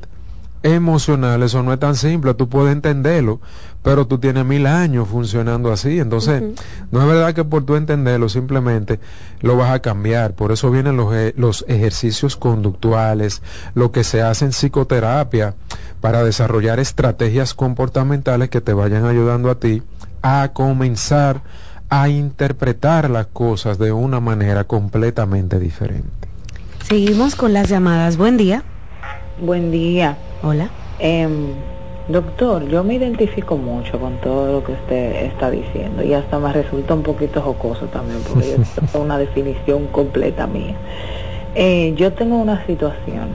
[0.64, 3.42] emocional, eso no es tan simple, tú puedes entenderlo,
[3.84, 6.42] pero tú tienes mil años funcionando así, entonces
[6.90, 9.00] no es verdad que por tú entenderlo simplemente
[9.42, 13.42] lo vas a cambiar, por eso vienen los, e, los ejercicios conductuales,
[13.76, 15.56] lo que se hace en psicoterapia
[16.00, 19.84] para desarrollar estrategias comportamentales que te vayan ayudando a ti
[20.22, 21.42] a comenzar
[21.90, 26.10] a interpretar las cosas de una manera completamente diferente.
[26.88, 28.18] Seguimos con las llamadas.
[28.18, 28.64] Buen día.
[29.40, 30.18] Buen día.
[30.44, 30.70] Hola.
[31.00, 31.56] Em,
[32.08, 36.54] doctor, yo me identifico mucho con todo lo que usted está diciendo y hasta me
[36.54, 40.76] resulta un poquito jocoso también porque es una definición completa mía.
[41.56, 43.30] Eh, yo tengo una situación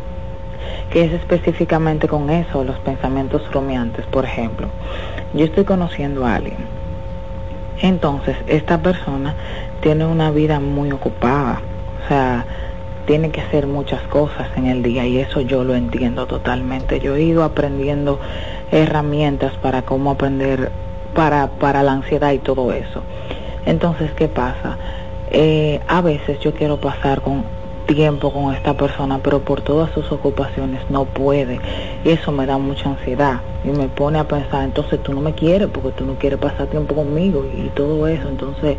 [0.93, 4.69] que es específicamente con eso, los pensamientos rumiantes, por ejemplo.
[5.35, 6.59] Yo estoy conociendo a alguien.
[7.83, 9.35] Entonces, esta persona
[9.81, 11.61] tiene una vida muy ocupada.
[12.05, 12.47] O sea,
[13.09, 17.01] tiene que hacer muchas cosas en el día y eso yo lo entiendo totalmente.
[17.01, 18.21] Yo he ido aprendiendo
[18.71, 20.71] herramientas para cómo aprender
[21.15, 23.03] para, para la ansiedad y todo eso.
[23.65, 24.77] Entonces, ¿qué pasa?
[25.31, 27.47] Eh, a veces yo quiero pasar con
[27.87, 31.61] tiempo con esta persona, pero por todas sus ocupaciones no puede.
[32.05, 35.33] Y eso me da mucha ansiedad y me pone a pensar, entonces tú no me
[35.33, 38.29] quieres porque tú no quieres pasar tiempo conmigo y todo eso.
[38.29, 38.77] Entonces,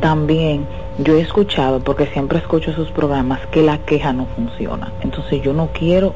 [0.00, 0.66] también
[0.98, 4.92] yo he escuchado, porque siempre escucho sus programas, que la queja no funciona.
[5.02, 6.14] Entonces yo no quiero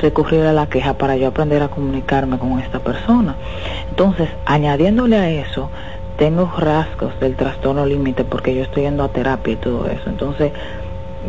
[0.00, 3.36] recurrir a la queja para yo aprender a comunicarme con esta persona.
[3.90, 5.68] Entonces, añadiéndole a eso,
[6.16, 10.08] tengo rasgos del trastorno límite porque yo estoy yendo a terapia y todo eso.
[10.08, 10.52] Entonces,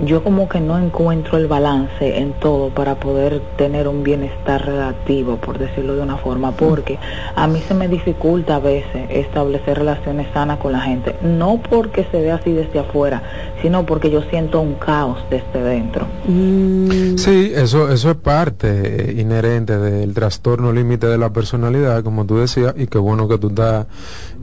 [0.05, 5.37] yo como que no encuentro el balance en todo para poder tener un bienestar relativo,
[5.37, 6.97] por decirlo de una forma, porque
[7.35, 12.05] a mí se me dificulta a veces establecer relaciones sanas con la gente, no porque
[12.11, 13.21] se vea así desde afuera,
[13.61, 16.07] sino porque yo siento un caos desde dentro.
[16.25, 17.17] Mm.
[17.17, 22.37] Sí, eso, eso es parte eh, inherente del trastorno límite de la personalidad, como tú
[22.37, 23.85] decías, y qué bueno que tú estás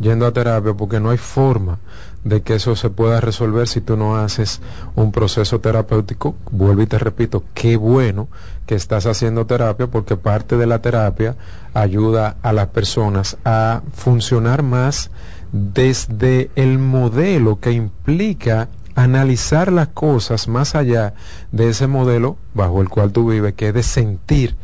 [0.00, 1.78] yendo a terapia, porque no hay forma
[2.24, 4.60] de que eso se pueda resolver si tú no haces
[4.94, 6.34] un proceso terapéutico.
[6.50, 8.28] Vuelvo y te repito, qué bueno
[8.66, 11.36] que estás haciendo terapia porque parte de la terapia
[11.74, 15.10] ayuda a las personas a funcionar más
[15.52, 21.14] desde el modelo que implica analizar las cosas más allá
[21.52, 24.56] de ese modelo bajo el cual tú vives, que es de sentir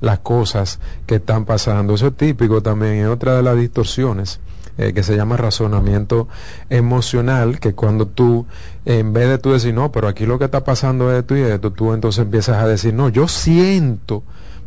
[0.00, 1.94] las cosas que están pasando.
[1.94, 4.40] Eso es típico también en otra de las distorsiones
[4.76, 6.28] eh, que se llama razonamiento
[6.68, 8.46] emocional, que cuando tú,
[8.84, 11.42] en vez de tú decir, no, pero aquí lo que está pasando es esto y
[11.42, 14.24] esto, tú entonces empiezas a decir, no, yo siento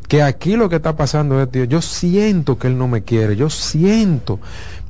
[0.07, 3.35] que aquí lo que está pasando es esto, yo siento que él no me quiere,
[3.35, 4.39] yo siento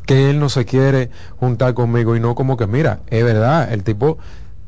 [0.06, 1.10] que él no se quiere
[1.40, 4.20] juntar conmigo y no como que, mira, es verdad, el tipo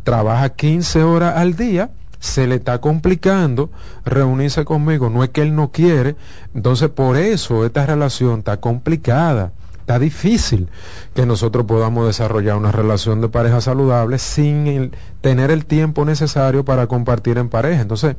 [0.03, 3.69] trabaja 15 horas al día, se le está complicando
[4.03, 6.15] reunirse conmigo, no es que él no quiere,
[6.55, 9.53] entonces por eso esta relación está complicada
[9.89, 10.69] está difícil
[11.15, 16.85] que nosotros podamos desarrollar una relación de pareja saludable sin tener el tiempo necesario para
[16.85, 17.81] compartir en pareja.
[17.81, 18.15] Entonces,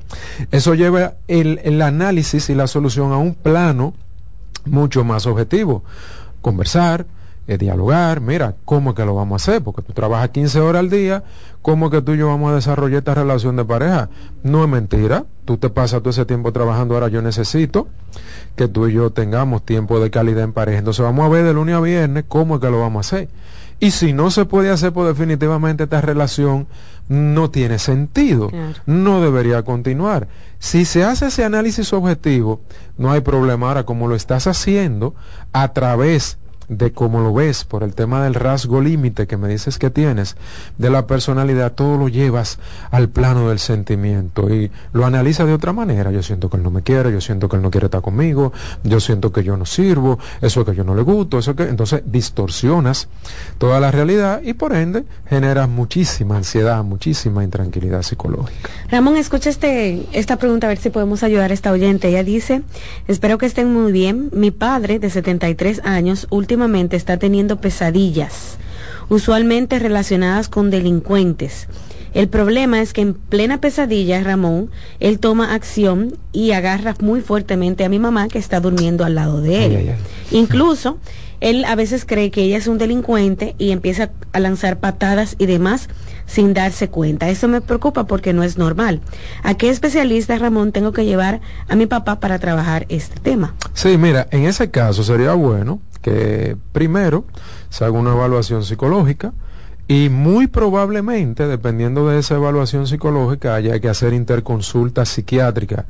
[0.51, 3.95] eso lleva el, el análisis y la solución a un plano
[4.64, 5.85] mucho más objetivo.
[6.43, 7.07] Conversar,
[7.51, 9.61] eh, dialogar, mira, ¿cómo es que lo vamos a hacer?
[9.61, 11.24] Porque tú trabajas 15 horas al día,
[11.62, 14.09] ¿cómo es que tú y yo vamos a desarrollar esta relación de pareja?
[14.44, 17.88] No es mentira, tú te pasas todo ese tiempo trabajando, ahora yo necesito
[18.55, 20.78] que tú y yo tengamos tiempo de calidad en pareja.
[20.78, 23.28] Entonces vamos a ver de lunes a viernes cómo es que lo vamos a hacer.
[23.80, 26.68] Y si no se puede hacer, pues definitivamente esta relación
[27.09, 28.48] no tiene sentido,
[28.86, 30.28] no debería continuar.
[30.61, 32.61] Si se hace ese análisis objetivo,
[32.96, 33.66] no hay problema.
[33.66, 35.16] Ahora, como lo estás haciendo
[35.53, 36.38] a través
[36.71, 40.37] de cómo lo ves, por el tema del rasgo límite que me dices que tienes,
[40.79, 42.59] de la personalidad, todo lo llevas
[42.93, 46.12] al plano del sentimiento y lo analizas de otra manera.
[46.12, 48.53] Yo siento que él no me quiere, yo siento que él no quiere estar conmigo,
[48.85, 51.64] yo siento que yo no sirvo, eso que yo no le gusto, eso que...
[51.64, 53.09] Entonces distorsionas
[53.59, 58.71] toda la realidad y por ende generas muchísima ansiedad, muchísima intranquilidad psicológica.
[58.91, 62.09] Ramón, escucha este, esta pregunta a ver si podemos ayudar a esta oyente.
[62.09, 62.62] Ella dice,
[63.09, 64.31] espero que estén muy bien.
[64.33, 66.59] Mi padre de 73 años, último
[66.96, 68.58] está teniendo pesadillas,
[69.08, 71.68] usualmente relacionadas con delincuentes.
[72.12, 77.84] El problema es que en plena pesadilla, Ramón, él toma acción y agarra muy fuertemente
[77.84, 79.92] a mi mamá que está durmiendo al lado de él.
[80.32, 80.98] Incluso,
[81.40, 85.46] él a veces cree que ella es un delincuente y empieza a lanzar patadas y
[85.46, 85.88] demás
[86.31, 87.28] sin darse cuenta.
[87.28, 89.01] Eso me preocupa porque no es normal.
[89.43, 93.55] ¿A qué especialista, Ramón, tengo que llevar a mi papá para trabajar este tema?
[93.74, 97.24] Sí, mira, en ese caso sería bueno que primero
[97.68, 99.33] se haga una evaluación psicológica
[99.89, 105.87] y muy probablemente, dependiendo de esa evaluación psicológica, haya que hacer interconsulta psiquiátrica.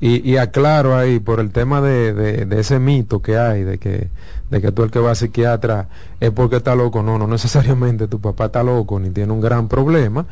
[0.00, 4.08] Y, y aclaro ahí, por el tema de, de, ese mito que hay, de que,
[4.50, 5.88] de que tú el que va a psiquiatra
[6.20, 7.02] es porque está loco.
[7.02, 10.26] No, no necesariamente tu papá está loco ni tiene un gran problema.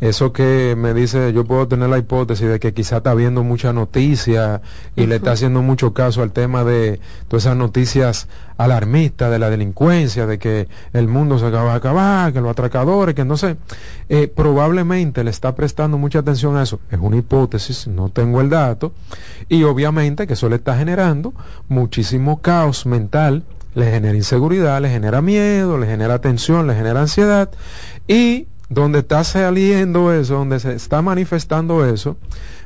[0.00, 3.72] Eso que me dice, yo puedo tener la hipótesis de que quizá está viendo mucha
[3.72, 4.60] noticia
[4.94, 9.50] y le está haciendo mucho caso al tema de todas esas noticias alarmistas de la
[9.50, 13.56] delincuencia, de que el mundo se acaba de acabar, que los atracadores, que no sé.
[14.08, 16.80] Eh, probablemente le está prestando mucha atención a eso.
[16.90, 18.92] Es una hipótesis, no tengo el dato.
[19.48, 21.34] Y obviamente que eso le está generando
[21.68, 23.44] muchísimo caos mental
[23.76, 27.50] le genera inseguridad, le genera miedo, le genera tensión, le genera ansiedad.
[28.08, 32.16] Y donde está saliendo eso, donde se está manifestando eso,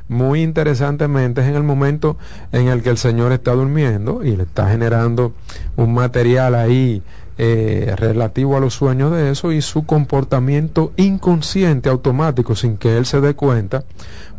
[0.07, 2.17] muy interesantemente es en el momento
[2.53, 5.33] en el que el Señor está durmiendo y le está generando
[5.75, 7.03] un material ahí
[7.37, 13.05] eh, relativo a los sueños de eso y su comportamiento inconsciente, automático, sin que él
[13.05, 13.83] se dé cuenta,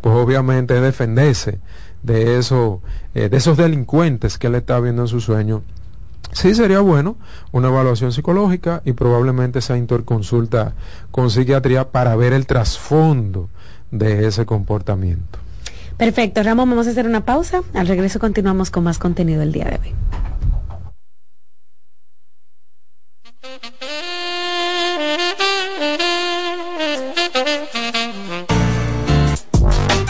[0.01, 1.59] pues obviamente defenderse
[2.03, 2.81] de, eso,
[3.15, 5.63] eh, de esos delincuentes que él está viendo en su sueño
[6.33, 7.15] Sí sería bueno
[7.51, 10.73] una evaluación psicológica y probablemente esa interconsulta
[11.11, 13.49] con psiquiatría para ver el trasfondo
[13.91, 15.39] de ese comportamiento.
[15.97, 17.61] Perfecto, Ramón, vamos a hacer una pausa.
[17.75, 19.93] Al regreso continuamos con más contenido el día de hoy.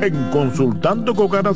[0.00, 1.52] En Consultando con Ana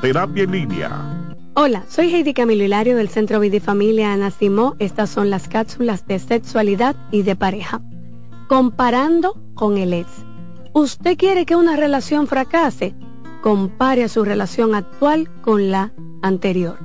[0.00, 1.36] Terapia en Línea.
[1.54, 4.74] Hola, soy Heidi Camilo Hilario del Centro Vidifamilia Ana Simó.
[4.80, 7.80] Estas son las cápsulas de sexualidad y de pareja.
[8.48, 10.08] Comparando con el ex.
[10.74, 12.94] ¿Usted quiere que una relación fracase?
[13.42, 15.92] Compare a su relación actual con la
[16.22, 16.78] anterior.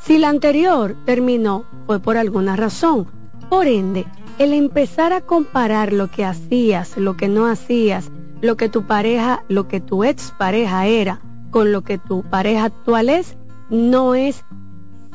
[0.00, 3.08] Si la anterior terminó, fue por alguna razón
[3.48, 4.06] por ende,
[4.38, 8.10] el empezar a comparar lo que hacías, lo que no hacías,
[8.40, 12.66] lo que tu pareja, lo que tu ex pareja era, con lo que tu pareja
[12.66, 13.36] actual es,
[13.68, 14.44] no es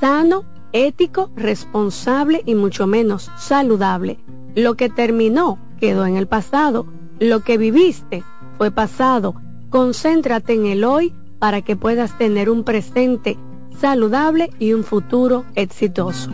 [0.02, 0.44] sano,
[0.74, 4.20] ético, responsable y mucho menos saludable.
[4.56, 6.88] Lo que terminó quedó en el pasado.
[7.20, 8.24] Lo que viviste
[8.58, 9.36] fue pasado.
[9.70, 13.38] Concéntrate en el hoy para que puedas tener un presente
[13.80, 16.32] saludable y un futuro exitoso.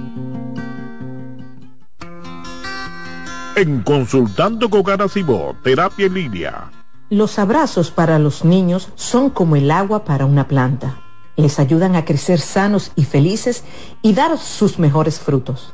[3.60, 6.72] en Consultando con Garacimo, Terapia en Línea.
[7.10, 11.02] Los abrazos para los niños son como el agua para una planta.
[11.36, 13.66] Les ayudan a crecer sanos y felices
[14.02, 15.74] y dar sus mejores frutos.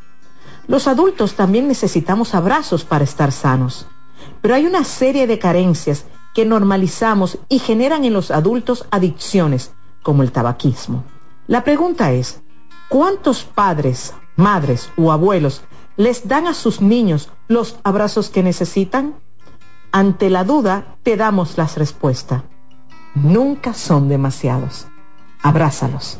[0.71, 3.87] Los adultos también necesitamos abrazos para estar sanos,
[4.39, 10.23] pero hay una serie de carencias que normalizamos y generan en los adultos adicciones, como
[10.23, 11.03] el tabaquismo.
[11.47, 12.39] La pregunta es,
[12.87, 15.61] ¿cuántos padres, madres o abuelos
[15.97, 19.15] les dan a sus niños los abrazos que necesitan?
[19.91, 22.43] Ante la duda, te damos las respuestas.
[23.13, 24.87] Nunca son demasiados.
[25.43, 26.19] Abrázalos.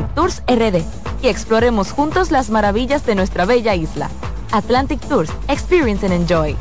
[0.15, 0.83] Tours RD
[1.21, 4.09] y exploremos juntos las maravillas de nuestra bella isla.
[4.51, 6.55] Atlantic Tours, Experience and Enjoy.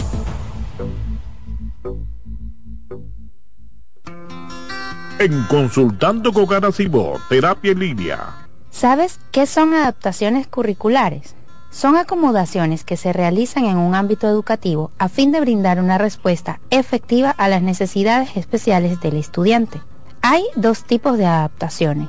[5.18, 8.46] En Consultando con Garacimo, Terapia en Línea.
[8.70, 11.34] ¿Sabes qué son adaptaciones curriculares?
[11.70, 16.60] Son acomodaciones que se realizan en un ámbito educativo a fin de brindar una respuesta
[16.70, 19.80] efectiva a las necesidades especiales del estudiante.
[20.22, 22.08] Hay dos tipos de adaptaciones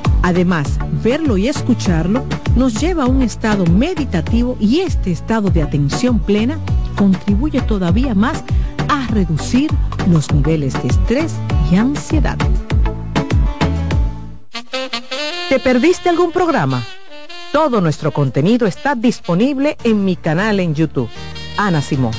[0.23, 6.19] Además, verlo y escucharlo nos lleva a un estado meditativo y este estado de atención
[6.19, 6.59] plena
[6.95, 8.43] contribuye todavía más
[8.87, 9.71] a reducir
[10.09, 11.33] los niveles de estrés
[11.71, 12.37] y ansiedad.
[15.49, 16.83] ¿Te perdiste algún programa?
[17.51, 21.09] Todo nuestro contenido está disponible en mi canal en YouTube,
[21.57, 22.13] Ana Simón.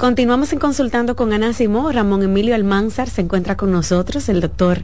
[0.00, 1.92] Continuamos en consultando con Ana Simó.
[1.92, 4.82] Ramón Emilio Almanzar se encuentra con nosotros, el doctor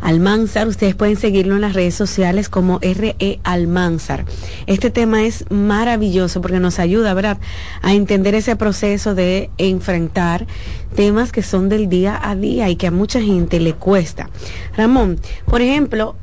[0.00, 0.66] Almanzar.
[0.66, 4.24] Ustedes pueden seguirlo en las redes sociales como RE Almanzar.
[4.66, 7.36] Este tema es maravilloso porque nos ayuda, ¿verdad?,
[7.82, 10.46] a entender ese proceso de enfrentar
[10.94, 14.30] temas que son del día a día y que a mucha gente le cuesta.
[14.74, 16.16] Ramón, por ejemplo,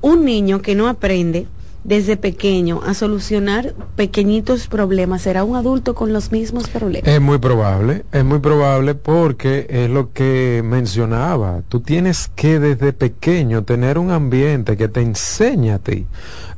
[0.00, 1.46] un niño que no aprende
[1.84, 7.08] desde pequeño a solucionar pequeñitos problemas, será un adulto con los mismos problemas.
[7.08, 11.62] Es muy probable, es muy probable porque es lo que mencionaba.
[11.68, 16.06] Tú tienes que desde pequeño tener un ambiente que te enseñe a ti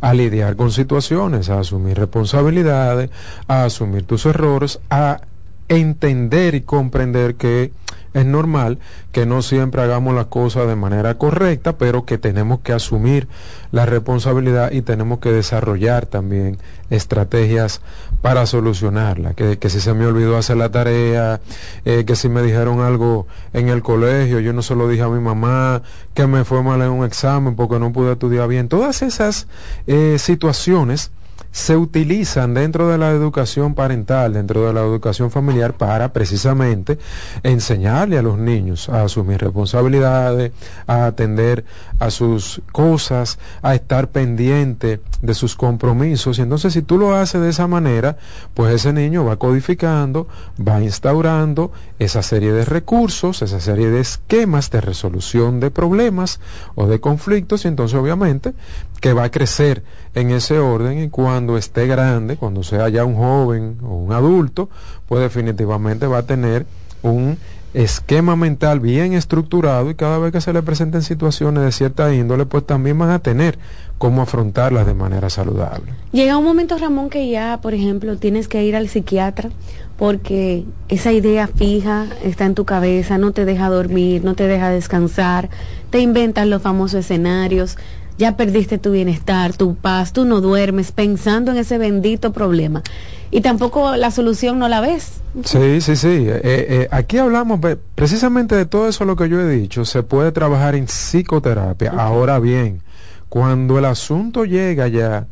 [0.01, 3.11] a lidiar con situaciones, a asumir responsabilidades,
[3.47, 5.21] a asumir tus errores, a
[5.69, 7.73] entender y comprender que
[8.15, 8.79] es normal
[9.13, 13.29] que no siempre hagamos las cosas de manera correcta, pero que tenemos que asumir
[13.73, 16.59] la responsabilidad y tenemos que desarrollar también
[16.91, 17.81] estrategias
[18.21, 19.35] para solucionarla.
[19.35, 21.41] Que, si se me olvidó hacer la tarea,
[21.85, 25.09] eh, que si me dijeron algo en el colegio, yo no se lo dije a
[25.09, 25.83] mi mamá,
[26.15, 28.69] que me fue mal en un examen porque no pude estudiar bien.
[28.69, 29.47] Todas esas
[29.87, 31.13] eh, situaciones
[31.53, 36.99] se utilizan dentro de la educación parental, dentro de la educación familiar, para precisamente
[37.43, 40.53] enseñarle a los niños a asumir responsabilidades,
[40.87, 41.65] a atender
[41.99, 46.39] a sus cosas, a estar pendiente de sus compromisos.
[46.39, 48.17] Y entonces si tú lo haces de esa manera,
[48.55, 54.71] pues ese niño va codificando, va instaurando esa serie de recursos, esa serie de esquemas
[54.71, 56.41] de resolución de problemas
[56.75, 58.55] o de conflictos y entonces obviamente
[59.01, 59.83] que va a crecer
[60.15, 64.69] en ese orden y cuando esté grande, cuando sea ya un joven o un adulto,
[65.09, 66.67] pues definitivamente va a tener
[67.03, 67.39] un
[67.73, 72.45] esquema mental bien estructurado y cada vez que se le presenten situaciones de cierta índole,
[72.45, 73.59] pues también van a tener
[73.99, 75.93] cómo afrontarlas de manera saludable.
[76.11, 79.51] Llega un momento, Ramón, que ya, por ejemplo, tienes que ir al psiquiatra
[79.99, 84.71] porque esa idea fija está en tu cabeza, no te deja dormir, no te deja
[84.71, 85.51] descansar,
[85.91, 87.77] te inventan los famosos escenarios,
[88.21, 92.83] ya perdiste tu bienestar, tu paz, tú no duermes pensando en ese bendito problema.
[93.31, 95.23] Y tampoco la solución no la ves.
[95.45, 96.27] Sí, sí, sí.
[96.29, 97.61] Eh, eh, aquí hablamos
[97.95, 99.87] precisamente de todo eso lo que yo he dicho.
[99.87, 101.93] Se puede trabajar en psicoterapia.
[101.93, 102.83] Ahora bien,
[103.31, 105.27] cuando el asunto llega ya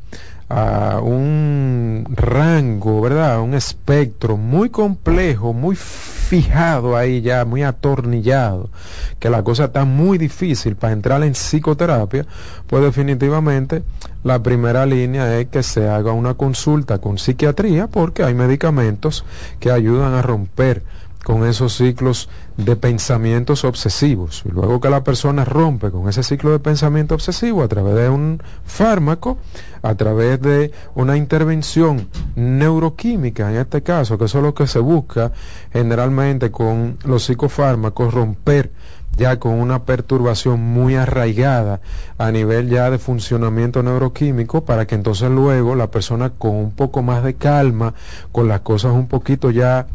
[0.48, 3.40] a un rango, ¿verdad?
[3.40, 8.70] Un espectro muy complejo, muy fijado ahí ya, muy atornillado,
[9.18, 12.26] que la cosa está muy difícil para entrar en psicoterapia,
[12.66, 13.82] pues definitivamente
[14.24, 19.24] la primera línea es que se haga una consulta con psiquiatría porque hay medicamentos
[19.60, 20.82] que ayudan a romper
[21.28, 24.44] con esos ciclos de pensamientos obsesivos.
[24.46, 28.08] Y luego que la persona rompe con ese ciclo de pensamiento obsesivo a través de
[28.08, 29.36] un fármaco,
[29.82, 34.78] a través de una intervención neuroquímica, en este caso, que eso es lo que se
[34.78, 35.30] busca
[35.70, 38.72] generalmente con los psicofármacos, romper
[39.18, 41.80] ya con una perturbación muy arraigada
[42.16, 47.02] a nivel ya de funcionamiento neuroquímico para que entonces luego la persona con un poco
[47.02, 47.94] más de calma,
[48.32, 49.86] con las cosas un poquito ya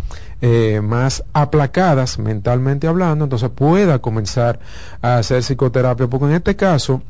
[0.42, 4.60] eh, más aplacadas mentalmente hablando, entonces pueda comenzar
[5.02, 7.02] a hacer psicoterapia, porque en este caso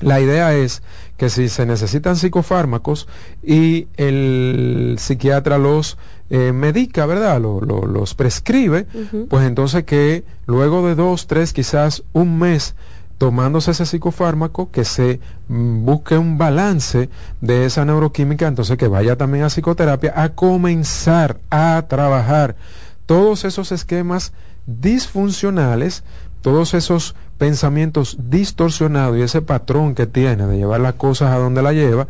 [0.00, 0.82] la idea es
[1.16, 3.08] que si se necesitan psicofármacos
[3.42, 5.98] y el psiquiatra los
[6.30, 7.40] eh, medica, ¿verdad?
[7.40, 8.86] los prescribe,
[9.28, 12.74] pues entonces que luego de dos, tres, quizás un mes
[13.18, 17.10] tomándose ese psicofármaco, que se mm, busque un balance
[17.42, 22.56] de esa neuroquímica, entonces que vaya también a psicoterapia a comenzar a trabajar
[23.04, 24.32] todos esos esquemas
[24.66, 26.02] disfuncionales,
[26.40, 31.62] todos esos pensamientos distorsionados y ese patrón que tiene de llevar las cosas a donde
[31.62, 32.08] la lleva,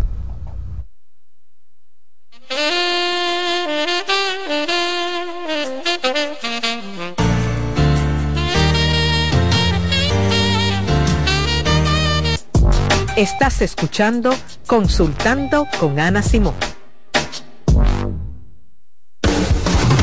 [13.17, 14.33] Estás escuchando
[14.65, 16.70] Consultando con Ana Simón.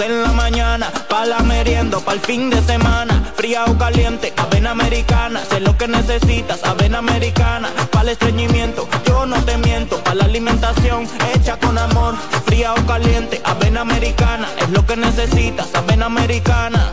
[0.00, 4.70] En la mañana pa' la merienda, pa' el fin de semana, fría o caliente, avena
[4.70, 10.16] americana, sé lo que necesitas, avena americana, para el estreñimiento, yo no te miento, para
[10.16, 12.14] la alimentación, hecha con amor,
[12.46, 16.92] fría o caliente, avena americana, es lo que necesitas, avena americana.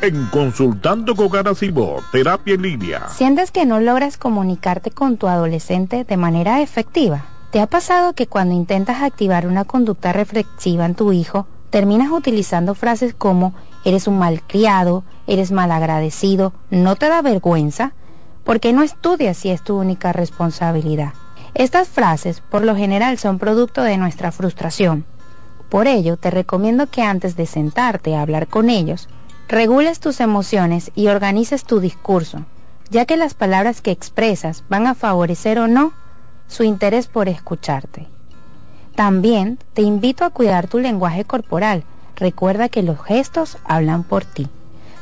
[0.00, 3.08] En Consultando con Garacimo, terapia en línea.
[3.08, 7.24] ¿Sientes que no logras comunicarte con tu adolescente de manera efectiva?
[7.50, 12.74] ¿Te ha pasado que cuando intentas activar una conducta reflexiva en tu hijo, terminas utilizando
[12.74, 13.54] frases como
[13.86, 17.94] eres un malcriado, eres malagradecido, no te da vergüenza,
[18.44, 21.14] porque no estudias si es tu única responsabilidad.
[21.54, 25.06] Estas frases por lo general son producto de nuestra frustración.
[25.70, 29.08] Por ello, te recomiendo que antes de sentarte a hablar con ellos,
[29.48, 32.44] regules tus emociones y organices tu discurso,
[32.90, 35.94] ya que las palabras que expresas van a favorecer o no
[36.48, 38.08] su interés por escucharte.
[38.96, 41.84] También te invito a cuidar tu lenguaje corporal.
[42.16, 44.48] Recuerda que los gestos hablan por ti.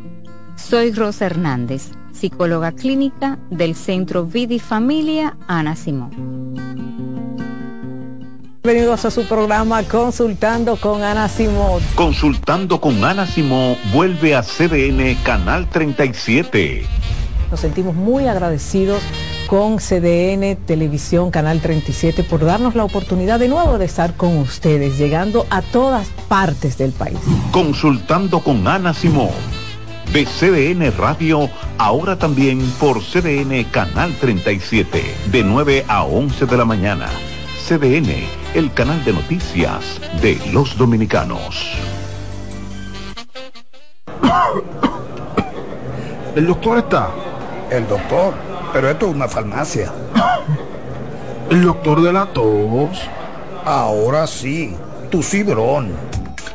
[0.55, 6.55] Soy Rosa Hernández, psicóloga clínica del Centro Vidi Familia Ana Simón.
[8.63, 11.81] Bienvenidos a su programa Consultando con Ana Simón.
[11.95, 16.85] Consultando con Ana Simón vuelve a CDN Canal 37.
[17.49, 19.01] Nos sentimos muy agradecidos
[19.47, 24.97] con CDN Televisión Canal 37 por darnos la oportunidad de nuevo de estar con ustedes,
[24.97, 27.17] llegando a todas partes del país.
[27.51, 29.31] Consultando con Ana Simón.
[30.13, 35.01] De CDN Radio, ahora también por CDN Canal 37,
[35.31, 37.07] de 9 a 11 de la mañana.
[37.65, 41.77] CDN, el canal de noticias de los dominicanos.
[46.35, 47.11] ¿El doctor está?
[47.69, 48.33] El doctor,
[48.73, 49.93] pero esto es una farmacia.
[51.49, 52.99] ¿El doctor de la tos?
[53.63, 54.75] Ahora sí,
[55.09, 56.10] tu cibrón.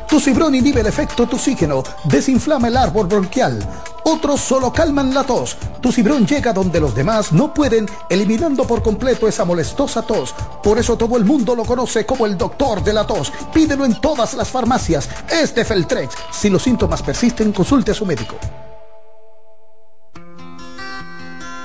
[0.09, 3.59] Tu cibrón inhibe el efecto toxígeno, desinflama el árbol bronquial.
[4.05, 5.57] Otros solo calman la tos.
[5.81, 10.33] Tu cibrón llega donde los demás no pueden, eliminando por completo esa molestosa tos.
[10.63, 13.33] Por eso todo el mundo lo conoce como el doctor de la tos.
[13.53, 15.09] Pídelo en todas las farmacias.
[15.29, 16.15] Es de Feltrex.
[16.31, 18.37] Si los síntomas persisten, consulte a su médico.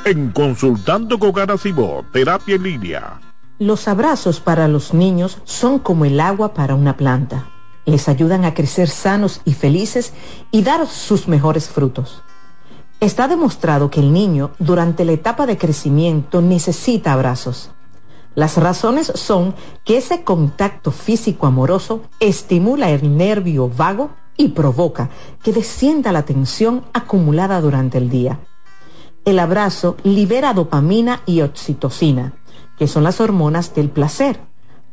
[0.05, 3.21] En Consultando con Garacimo, Terapia en Línea.
[3.61, 7.52] Los abrazos para los niños son como el agua para una planta.
[7.85, 10.13] Les ayudan a crecer sanos y felices
[10.51, 12.23] y dar sus mejores frutos.
[13.01, 17.71] Está demostrado que el niño durante la etapa de crecimiento necesita abrazos.
[18.35, 19.55] Las razones son
[19.85, 25.11] que ese contacto físico amoroso estimula el nervio vago y provoca
[25.43, 28.39] que descienda la tensión acumulada durante el día
[29.25, 32.33] el abrazo libera dopamina y oxitocina,
[32.77, 34.41] que son las hormonas del placer.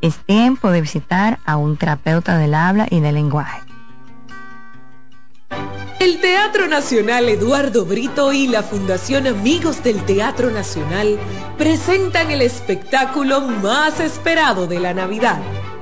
[0.00, 3.60] es tiempo de visitar a un terapeuta del habla y del lenguaje.
[5.98, 11.18] El Teatro Nacional Eduardo Brito y la Fundación Amigos del Teatro Nacional
[11.58, 15.38] presentan el espectáculo más esperado de la Navidad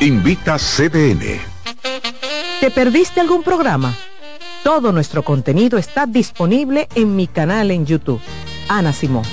[0.00, 1.40] Invita CDN.
[2.60, 3.94] ¿Te perdiste algún programa?
[4.62, 8.20] Todo nuestro contenido está disponible en mi canal en YouTube.
[8.68, 9.24] Ana Simón.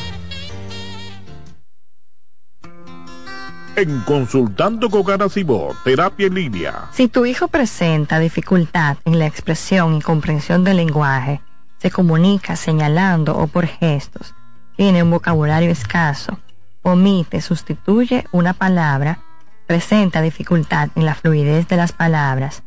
[3.75, 6.89] En Consultando con Ana Simón, Terapia en Línea.
[6.93, 11.41] Si tu hijo presenta dificultad en la expresión y comprensión del lenguaje,
[11.79, 14.33] se comunica señalando o por gestos,
[14.77, 16.39] tiene un vocabulario escaso,
[16.81, 19.19] omite, sustituye una palabra,
[19.65, 22.63] presenta dificultad en la fluidez de las palabras,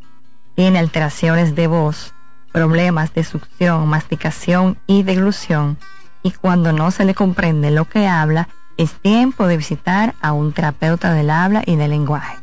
[0.55, 2.15] tiene alteraciones de voz,
[2.53, 5.79] problemas de succión, masticación y deglución,
[6.23, 10.53] y cuando no se le comprende lo que habla, es tiempo de visitar a un
[10.53, 12.37] terapeuta del habla y del lenguaje.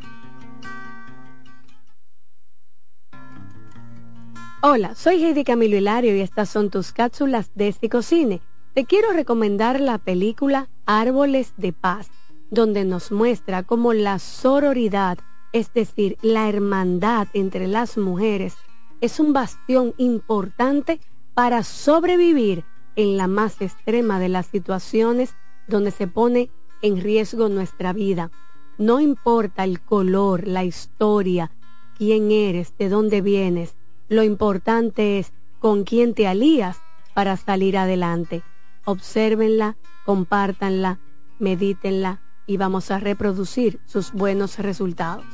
[4.62, 8.40] Hola, soy Heidi Camilo Hilario y estas son tus cápsulas de Cine.
[8.72, 12.08] Te quiero recomendar la película Árboles de Paz,
[12.54, 15.18] donde nos muestra cómo la sororidad,
[15.52, 18.56] es decir, la hermandad entre las mujeres,
[19.00, 21.00] es un bastión importante
[21.34, 22.64] para sobrevivir
[22.96, 25.34] en la más extrema de las situaciones
[25.66, 26.48] donde se pone
[26.80, 28.30] en riesgo nuestra vida.
[28.78, 31.50] No importa el color, la historia,
[31.98, 33.74] quién eres, de dónde vienes,
[34.08, 36.78] lo importante es con quién te alías
[37.14, 38.42] para salir adelante.
[38.84, 40.98] Obsérvenla, compártanla,
[41.38, 45.24] medítenla y vamos a reproducir sus buenos resultados.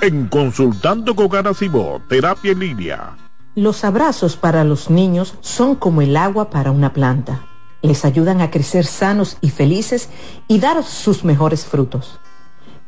[0.00, 3.16] En Consultando con Garacimo, Terapia en Línea.
[3.56, 7.46] Los abrazos para los niños son como el agua para una planta.
[7.82, 10.08] Les ayudan a crecer sanos y felices
[10.46, 12.20] y dar sus mejores frutos.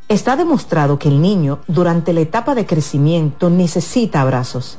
[0.08, 4.78] Está demostrado que el niño durante la etapa de crecimiento necesita abrazos.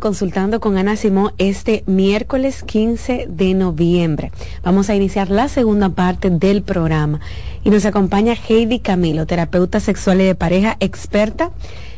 [0.00, 4.32] Consultando con Ana Simón este miércoles 15 de noviembre.
[4.62, 7.20] Vamos a iniciar la segunda parte del programa
[7.62, 11.50] y nos acompaña Heidi Camilo, terapeuta sexual y de pareja, experta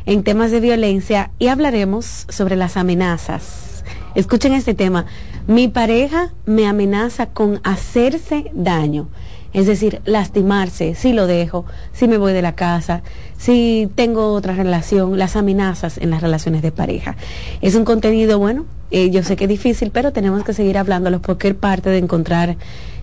[0.07, 3.85] en temas de violencia y hablaremos sobre las amenazas.
[4.15, 5.07] Escuchen este tema.
[5.47, 9.09] Mi pareja me amenaza con hacerse daño.
[9.55, 13.03] Es decir, lastimarse si lo dejo, si me voy de la casa,
[13.39, 17.17] si tengo otra relación, las amenazas en las relaciones de pareja.
[17.63, 21.23] Es un contenido, bueno, eh, yo sé que es difícil, pero tenemos que seguir hablándolo
[21.23, 22.57] porque es parte de encontrar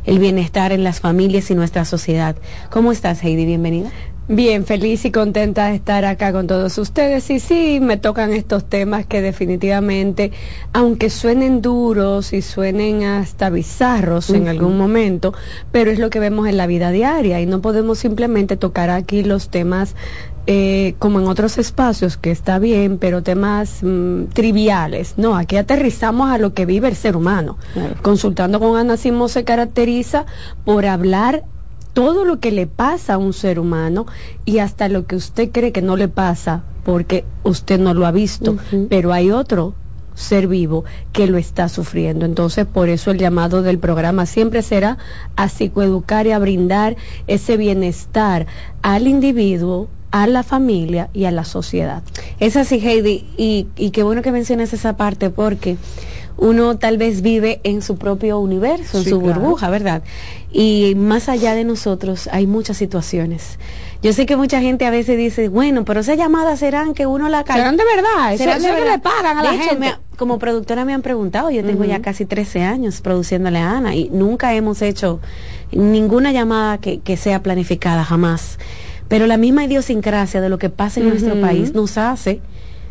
[0.05, 2.35] el bienestar en las familias y nuestra sociedad.
[2.69, 3.45] ¿Cómo estás, Heidi?
[3.45, 3.89] Bienvenida.
[4.27, 7.29] Bien, feliz y contenta de estar acá con todos ustedes.
[7.31, 10.31] Y sí, me tocan estos temas que definitivamente,
[10.73, 15.33] aunque suenen duros y suenen hasta bizarros en algún momento,
[15.71, 19.23] pero es lo que vemos en la vida diaria y no podemos simplemente tocar aquí
[19.23, 19.95] los temas
[20.47, 25.15] eh, como en otros espacios, que está bien, pero temas mm, triviales.
[25.17, 27.57] No, aquí aterrizamos a lo que vive el ser humano.
[28.01, 30.25] Consultando con Ana Simón se caracteriza
[30.63, 31.43] por hablar
[31.93, 34.05] todo lo que le pasa a un ser humano
[34.45, 38.11] y hasta lo que usted cree que no le pasa porque usted no lo ha
[38.11, 38.57] visto,
[38.89, 39.75] pero hay otro
[40.15, 42.25] ser vivo que lo está sufriendo.
[42.25, 44.97] Entonces, por eso el llamado del programa siempre será
[45.35, 46.95] a psicoeducar y a brindar
[47.27, 48.45] ese bienestar
[48.81, 52.03] al individuo, a la familia y a la sociedad.
[52.39, 55.77] Es así, Heidi, y, y qué bueno que mencionas esa parte porque
[56.37, 59.39] uno tal vez vive en su propio universo, en Sí, su claro.
[59.39, 60.01] burbuja, ¿verdad?
[60.53, 63.57] Y más allá de nosotros hay muchas situaciones.
[64.01, 67.29] Yo sé que mucha gente a veces dice, bueno, pero esas llamadas serán que uno
[67.29, 67.57] la cae.
[67.57, 69.79] Serán de verdad, Serán de que le pagan a la hecho, gente.
[69.79, 73.77] me ha- como productora me han preguntado, yo tengo ya casi 13 años produciéndole a
[73.77, 75.19] Ana y nunca hemos hecho
[75.71, 78.59] ninguna llamada que, que sea planificada, jamás.
[79.07, 82.39] Pero la misma idiosincrasia de lo que pasa en nuestro país nos hace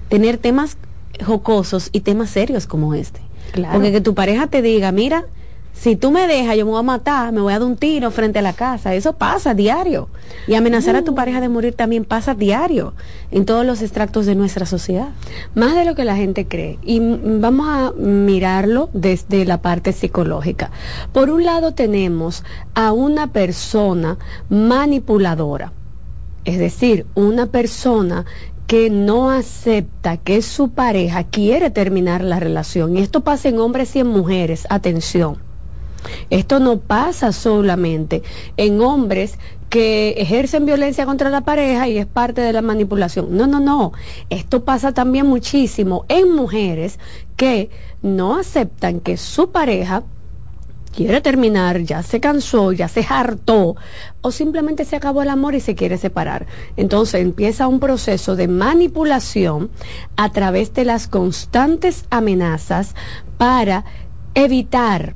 [0.09, 0.77] tener temas
[1.25, 3.21] jocosos y temas serios como este.
[3.53, 3.75] Claro.
[3.75, 5.25] Porque que tu pareja te diga, mira,
[5.73, 8.11] si tú me dejas, yo me voy a matar, me voy a dar un tiro
[8.11, 8.95] frente a la casa.
[8.95, 10.09] Eso pasa diario.
[10.47, 12.93] Y amenazar a tu pareja de morir también pasa diario
[13.31, 15.09] en todos los extractos de nuestra sociedad.
[15.55, 16.79] Más de lo que la gente cree.
[16.83, 20.71] Y mm, vamos a mirarlo desde la parte psicológica.
[21.13, 22.45] Por un lado tenemos
[22.75, 24.19] a una persona
[24.51, 25.73] manipuladora.
[26.45, 28.27] Es decir, una persona
[28.67, 32.97] que no acepta que su pareja quiere terminar la relación.
[32.97, 34.67] Y esto pasa en hombres y en mujeres.
[34.69, 35.50] Atención.
[36.31, 38.23] Esto no pasa solamente
[38.57, 43.37] en hombres que ejercen violencia contra la pareja y es parte de la manipulación.
[43.37, 43.93] No, no, no.
[44.29, 46.99] Esto pasa también muchísimo en mujeres
[47.37, 47.71] que
[48.03, 50.03] no aceptan que su pareja
[50.95, 53.77] quiere terminar, ya se cansó, ya se hartó
[54.23, 56.47] o simplemente se acabó el amor y se quiere separar.
[56.77, 59.71] Entonces empieza un proceso de manipulación
[60.17, 62.97] a través de las constantes amenazas
[63.39, 63.85] para
[64.35, 65.15] evitar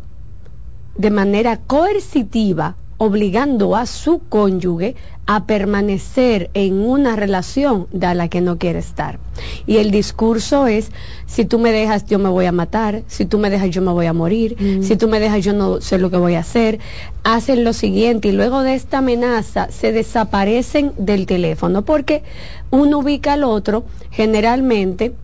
[0.97, 4.95] de manera coercitiva, obligando a su cónyuge
[5.27, 9.19] a permanecer en una relación de la que no quiere estar.
[9.67, 10.91] Y el discurso es,
[11.27, 13.91] si tú me dejas, yo me voy a matar, si tú me dejas, yo me
[13.91, 16.79] voy a morir, si tú me dejas, yo no sé lo que voy a hacer.
[17.25, 22.23] Hacen lo siguiente y luego de esta amenaza se desaparecen del teléfono porque
[22.71, 25.15] uno ubica al otro generalmente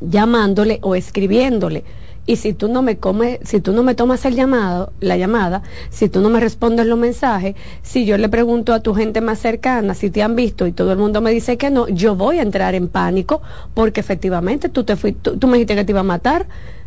[0.00, 1.84] llamándole o escribiéndole.
[2.26, 5.62] Y si tú no me comes, si tú no me tomas el llamado, la llamada,
[5.90, 9.38] si tú no me respondes los mensajes, si yo le pregunto a tu gente más
[9.38, 12.38] cercana si te han visto y todo el mundo me dice que no, yo voy
[12.38, 13.42] a entrar en pánico
[13.74, 16.46] porque efectivamente tú te fuiste, tú, me dijiste que te iba a matar.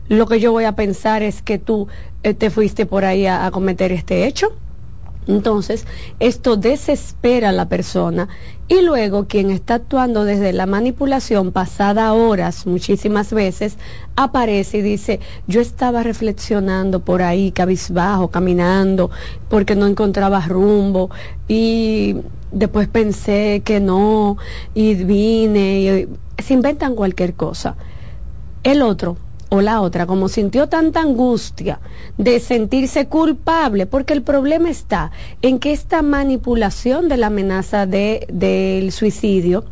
[0.10, 1.88] Lo que yo voy a pensar es que tú
[2.24, 4.54] eh, te fuiste por ahí a cometer este hecho.
[5.28, 5.86] Entonces,
[6.20, 8.30] esto desespera a la persona
[8.70, 13.78] y luego quien está actuando desde la manipulación pasada horas, muchísimas veces,
[14.18, 19.10] aparece y dice, yo estaba reflexionando por ahí, cabizbajo, caminando,
[19.48, 21.10] porque no encontraba rumbo
[21.48, 22.18] y
[22.52, 24.38] después pensé que no
[24.74, 26.08] y vine
[26.38, 27.76] y se inventan cualquier cosa.
[28.64, 29.18] El otro
[29.50, 31.80] o la otra, como sintió tanta angustia
[32.18, 35.12] de sentirse culpable, porque el problema está
[35.42, 39.66] en que esta manipulación de la amenaza de, del suicidio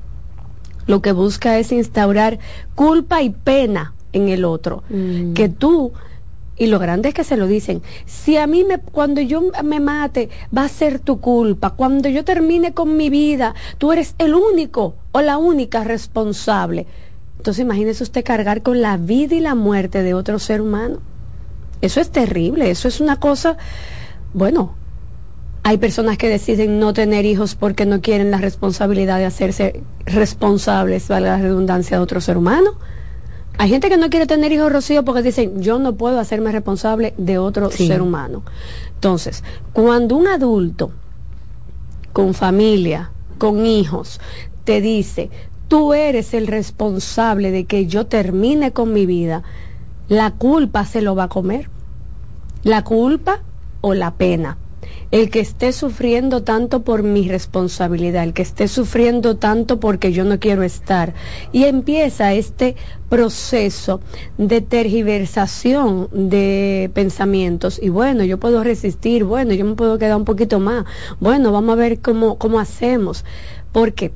[0.88, 2.40] lo que busca es instaurar
[2.76, 4.84] culpa y pena en el otro.
[5.34, 5.94] Que tú,
[6.58, 9.80] y lo grande es que se lo dicen, si a mí me, cuando yo me
[9.80, 11.72] mate, va a ser tu culpa.
[11.72, 16.86] Cuando yo termine con mi vida, tú eres el único o la única responsable.
[17.46, 20.98] Entonces imagínese usted cargar con la vida y la muerte de otro ser humano.
[21.80, 23.56] Eso es terrible, eso es una cosa,
[24.34, 24.74] bueno,
[25.62, 31.08] hay personas que deciden no tener hijos porque no quieren la responsabilidad de hacerse responsables,
[31.08, 32.72] vale la redundancia, de otro ser humano.
[33.60, 37.14] Hay gente que no quiere tener hijos, Rocío, porque dicen, yo no puedo hacerme responsable
[37.20, 37.86] de otro Sí.
[37.86, 38.42] ser humano.
[38.96, 40.94] Entonces, cuando un adulto
[42.12, 44.20] con familia, con hijos,
[44.64, 45.30] te dice,
[45.68, 49.44] tú eres el responsable de que yo termine con mi vida,
[50.08, 51.70] la culpa se lo va a comer.
[52.64, 53.42] La culpa
[53.82, 54.58] o la pena.
[55.12, 60.26] El que esté sufriendo tanto por mi responsabilidad, el que esté sufriendo tanto porque yo
[60.26, 61.14] no quiero estar.
[61.52, 62.76] Y empieza este
[63.10, 64.02] proceso
[64.38, 67.80] de tergiversación de pensamientos.
[67.82, 70.86] Y bueno, yo puedo resistir, bueno, yo me puedo quedar un poquito más.
[71.20, 73.26] Bueno, vamos a ver cómo, cómo hacemos.
[73.72, 74.12] Porque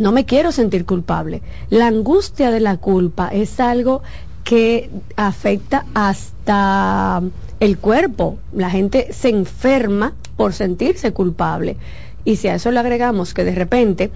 [0.00, 1.42] no me quiero sentir culpable.
[1.68, 4.02] La angustia de la culpa es algo
[4.44, 7.22] que afecta hasta
[7.60, 8.38] el cuerpo.
[8.54, 11.76] La gente se enferma por sentirse culpable.
[12.24, 14.10] Y si a eso le agregamos que de repente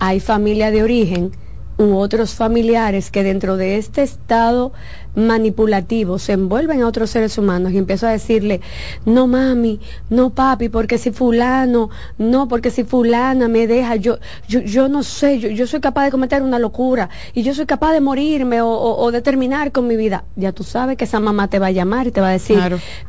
[0.00, 1.30] hay familia de origen
[1.78, 4.72] u otros familiares que dentro de este estado
[5.14, 8.60] manipulativos se envuelven a otros seres humanos y empiezo a decirle,
[9.04, 14.18] no mami, no papi, porque si fulano, no, porque si fulana me deja, yo,
[14.48, 17.66] yo, yo no sé, yo, yo soy capaz de cometer una locura y yo soy
[17.66, 20.24] capaz de morirme o, o, de terminar con mi vida.
[20.36, 22.58] Ya tú sabes que esa mamá te va a llamar y te va a decir,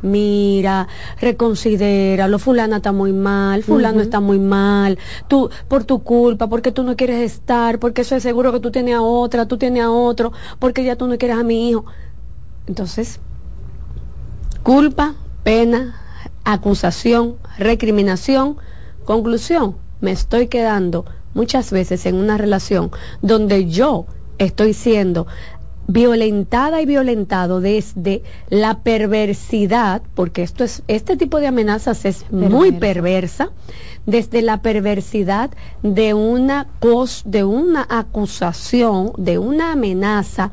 [0.02, 0.88] mira,
[1.20, 4.98] reconsidera, lo fulana está muy mal, fulano está muy mal,
[5.28, 8.70] tú, por tu culpa, porque tú no quieres estar, porque eso es seguro que tú
[8.70, 11.84] tienes a otra, tú tienes a otro, porque ya tú no quieres a mi hijo.
[12.66, 13.20] Entonces,
[14.62, 16.00] culpa, pena,
[16.44, 18.56] acusación, recriminación,
[19.04, 22.90] conclusión, me estoy quedando muchas veces en una relación
[23.22, 24.06] donde yo
[24.38, 25.26] estoy siendo
[25.88, 32.72] violentada y violentado desde la perversidad, porque esto es, este tipo de amenazas es muy
[32.72, 33.50] perversa,
[34.06, 35.50] desde la perversidad
[35.82, 36.66] de una
[37.24, 40.52] de una acusación, de una amenaza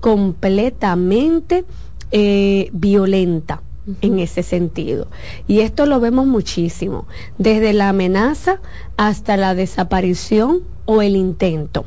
[0.00, 1.64] completamente
[2.10, 3.62] eh, violenta
[4.00, 5.08] en ese sentido.
[5.46, 7.06] Y esto lo vemos muchísimo,
[7.38, 8.60] desde la amenaza
[8.96, 11.84] hasta la desaparición o el intento.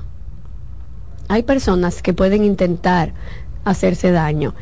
[1.27, 3.13] Hay personas que pueden intentar
[3.63, 4.53] hacerse daño.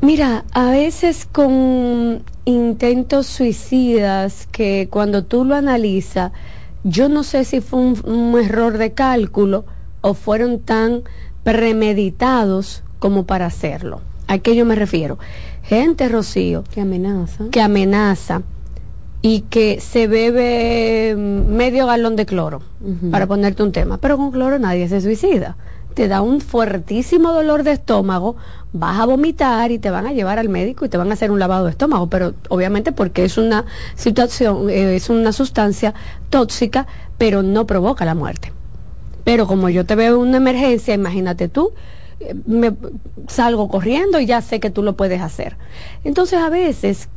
[0.00, 6.32] Mira, a veces con intentos suicidas que cuando tú lo analizas,
[6.84, 9.64] yo no sé si fue un, un error de cálculo
[10.02, 11.02] o fueron tan
[11.44, 14.00] premeditados como para hacerlo.
[14.26, 15.18] ¿A qué yo me refiero?
[15.62, 18.42] Gente, Rocío, que amenaza, que amenaza
[19.22, 22.62] y que se bebe medio galón de cloro,
[23.10, 25.56] para ponerte un tema, pero con cloro nadie se suicida.
[25.94, 28.36] Te da un fuertísimo dolor de estómago,
[28.72, 31.30] vas a vomitar y te van a llevar al médico y te van a hacer
[31.30, 33.64] un lavado de estómago, pero obviamente porque es una
[33.94, 35.94] situación, eh, es una sustancia
[36.28, 38.52] tóxica, pero no provoca la muerte.
[39.24, 41.72] Pero como yo te veo una emergencia, imagínate tú,
[42.20, 42.74] eh, me
[43.28, 45.56] salgo corriendo y ya sé que tú lo puedes hacer.
[46.04, 47.08] Entonces a veces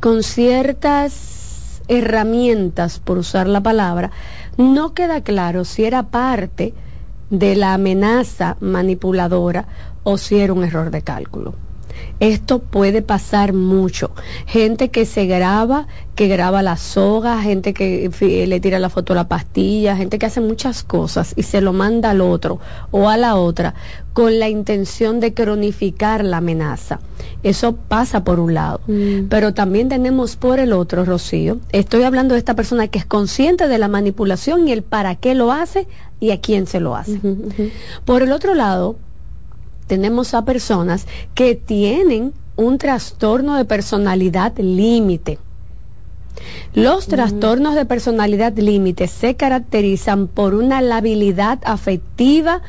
[0.00, 4.10] con ciertas herramientas, por usar la palabra,
[4.56, 6.74] no queda claro si era parte
[7.30, 9.66] de la amenaza manipuladora
[10.02, 11.54] o si era un error de cálculo.
[12.20, 14.10] Esto puede pasar mucho.
[14.46, 18.10] Gente que se graba, que graba la soga, gente que
[18.48, 21.72] le tira la foto a la pastilla, gente que hace muchas cosas y se lo
[21.72, 22.58] manda al otro
[22.90, 23.74] o a la otra
[24.12, 26.98] con la intención de cronificar la amenaza.
[27.44, 28.80] Eso pasa por un lado.
[28.88, 29.28] Mm.
[29.28, 33.68] Pero también tenemos por el otro, Rocío, estoy hablando de esta persona que es consciente
[33.68, 35.86] de la manipulación y el para qué lo hace
[36.18, 37.20] y a quién se lo hace.
[38.04, 38.96] Por el otro lado,
[39.88, 45.38] tenemos a personas que tienen un trastorno de personalidad límite.
[46.74, 52.62] Los trastornos de personalidad límite se caracterizan por una labilidad afectiva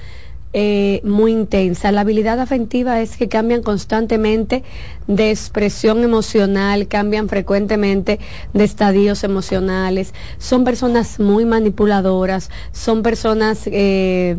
[0.52, 1.92] eh, muy intensa.
[1.92, 4.64] La habilidad afectiva es que cambian constantemente
[5.06, 8.20] de expresión emocional, cambian frecuentemente
[8.54, 10.16] de estadios emocionales.
[10.40, 14.38] Son personas muy manipuladoras, son personas eh,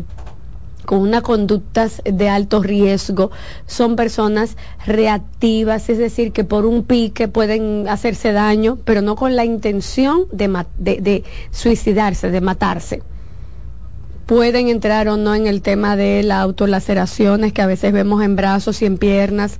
[0.85, 3.31] con una conducta de alto riesgo,
[3.67, 9.35] son personas reactivas, es decir, que por un pique pueden hacerse daño, pero no con
[9.35, 13.03] la intención de, de, suicidarse, de matarse.
[14.25, 18.35] Pueden entrar o no en el tema de las autolaceraciones que a veces vemos en
[18.35, 19.59] brazos y en piernas.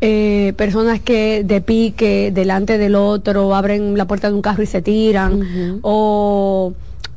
[0.00, 4.66] Eh, personas que de pique delante del otro abren la puerta de un carro y
[4.66, 6.72] se tiran o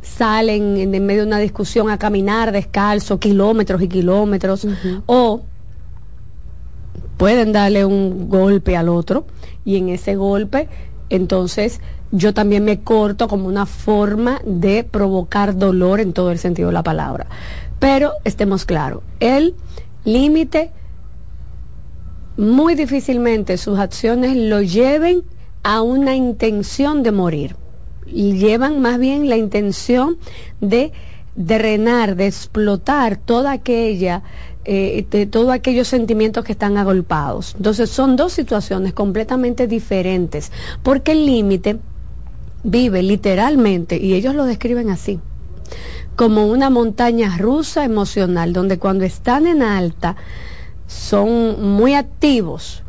[0.05, 4.67] salen en, medio de una discusión a caminar descalzo kilómetros y kilómetros
[5.05, 5.41] o
[7.17, 9.25] pueden darle un golpe al otro
[9.65, 10.69] y en ese golpe
[11.09, 16.69] entonces yo también me corto como una forma de provocar dolor en todo el sentido
[16.69, 17.27] de la palabra.
[17.79, 19.55] Pero estemos claros, el
[20.05, 20.71] límite
[22.37, 25.23] muy difícilmente sus acciones lo lleven
[25.63, 27.55] a una intención de morir
[28.05, 30.17] llevan más bien la intención
[30.61, 30.91] de
[31.35, 34.23] drenar, de explotar toda aquella
[34.67, 37.53] eh, de todos aquellos sentimientos que están agolpados.
[37.55, 40.51] Entonces son dos situaciones completamente diferentes,
[40.81, 41.77] porque el límite
[42.63, 45.19] vive literalmente, y ellos lo describen así,
[46.15, 50.15] como una montaña rusa emocional, donde cuando están en alta
[50.87, 52.81] son muy activos.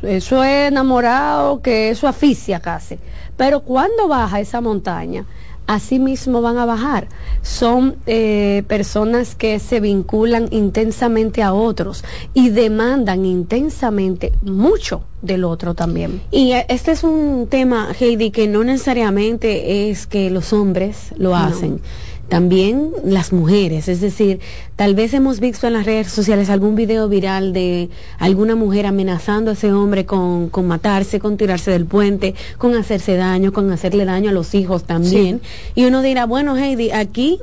[0.00, 2.98] Eso es enamorado, que eso aficia casi.
[3.36, 5.26] Pero cuando baja esa montaña,
[5.66, 7.08] así mismo van a bajar.
[7.42, 15.74] Son eh, personas que se vinculan intensamente a otros y demandan intensamente mucho del otro
[15.74, 16.22] también.
[16.30, 21.34] Y eh, este es un tema, Heidi, que no necesariamente es que los hombres lo
[21.34, 21.80] hacen.
[22.28, 24.40] También las mujeres, es decir,
[24.76, 29.50] tal vez hemos visto en las redes sociales algún video viral de alguna mujer amenazando
[29.50, 34.04] a ese hombre con, con matarse, con tirarse del puente, con hacerse daño, con hacerle
[34.04, 35.42] daño a los hijos también.
[35.74, 37.40] Y uno dirá, bueno, Heidi, aquí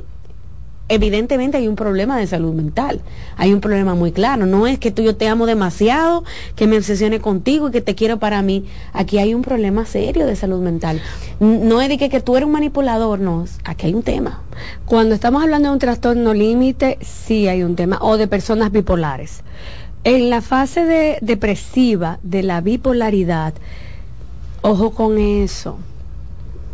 [0.92, 3.02] evidentemente hay un problema de salud mental.
[3.38, 4.46] Hay un problema muy claro.
[4.46, 7.96] No es que tú yo te amo demasiado, que me obsesione contigo y que te
[7.96, 8.66] quiero para mí.
[8.92, 11.02] Aquí hay un problema serio de salud mental.
[11.40, 13.46] No es de que, tú eres un manipulador, no.
[13.64, 14.42] Aquí hay un tema.
[14.86, 17.98] Cuando estamos hablando de un trastorno límite, sí hay un tema.
[18.02, 19.44] O de personas bipolares.
[20.04, 23.54] En la fase de depresiva de la bipolaridad,
[24.62, 25.78] ojo con eso.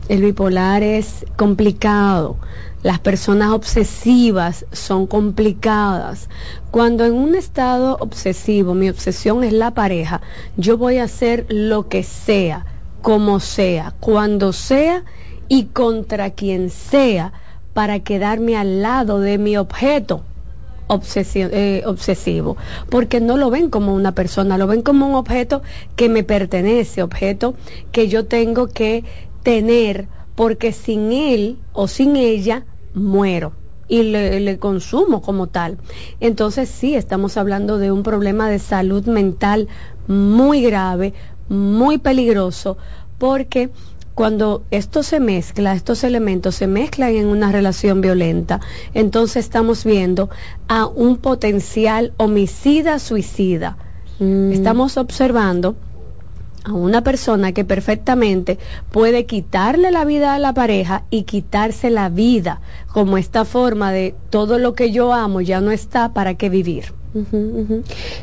[0.10, 2.38] El bipolar es complicado
[2.84, 6.30] las personas obsesivas son complicadas.
[6.72, 10.22] Cuando en un estado obsesivo mi obsesión es la pareja,
[10.58, 12.66] yo voy a hacer lo que sea,
[13.02, 15.04] como sea, cuando sea
[15.48, 17.34] y contra quien sea
[17.74, 20.24] para quedarme al lado de mi objeto.
[20.90, 22.56] Eh, obsesivo,
[22.90, 25.62] porque no lo ven como una persona, lo ven como un objeto
[25.98, 27.56] que me pertenece, objeto
[27.91, 29.04] que yo tengo que
[29.44, 33.53] tener porque sin él o sin ella muero
[33.88, 35.80] y le, consumo como tal.
[36.19, 39.68] Entonces sí, estamos hablando de un problema de salud mental
[40.07, 41.15] muy grave,
[41.49, 42.77] muy peligroso,
[43.18, 43.72] porque
[44.14, 48.61] cuando esto se mezcla, estos elementos se mezclan en una relación violenta,
[48.93, 50.30] entonces estamos viendo
[50.68, 53.77] a un potencial homicida-suicida.
[54.19, 54.51] Mm.
[54.51, 55.77] Estamos observando
[56.68, 58.60] a una persona que perfectamente
[58.91, 62.60] puede quitarle la vida a la pareja y quitarse la vida
[62.91, 66.94] como esta forma de todo lo que yo amo ya no está para qué vivir.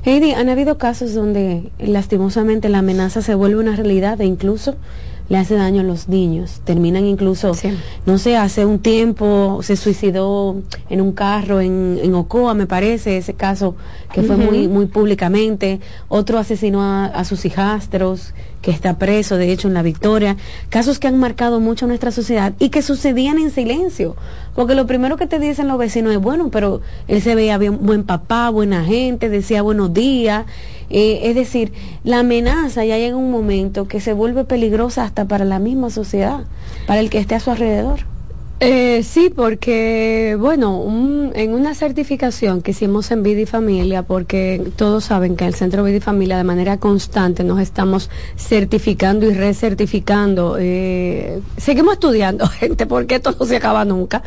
[0.05, 4.77] Heidi, han habido casos donde lastimosamente la amenaza se vuelve una realidad e incluso
[5.29, 6.61] le hace daño a los niños.
[6.65, 7.53] Terminan incluso,
[8.07, 10.57] no sé, hace un tiempo se suicidó
[10.91, 13.75] en un carro en, en Ocoa, me parece, ese caso
[14.13, 15.81] que fue muy, muy públicamente.
[16.09, 18.35] Otro asesinó a, a sus hijastros
[18.65, 20.39] que está preso, de hecho, en la Victoria,
[20.71, 24.17] casos que han marcado mucho nuestra sociedad y que sucedían en silencio,
[24.55, 27.85] porque lo primero que te dicen los vecinos es, bueno, pero él se veía bien,
[27.85, 30.47] buen papá, buena gente, decía buenos días,
[30.89, 31.75] eh, es decir,
[32.05, 36.45] la amenaza ya llega un momento que se vuelve peligrosa hasta para la misma sociedad,
[36.87, 38.01] para el que esté a su alrededor.
[38.61, 40.85] Eh, sí, porque, bueno,
[41.35, 45.55] en una certificación que hicimos en Vida y Familia, porque todos saben que en el
[45.55, 50.57] Centro Vida y Familia de manera constante nos estamos certificando y recertificando.
[50.59, 54.23] Eh, seguimos estudiando, gente, porque esto no se acaba nunca.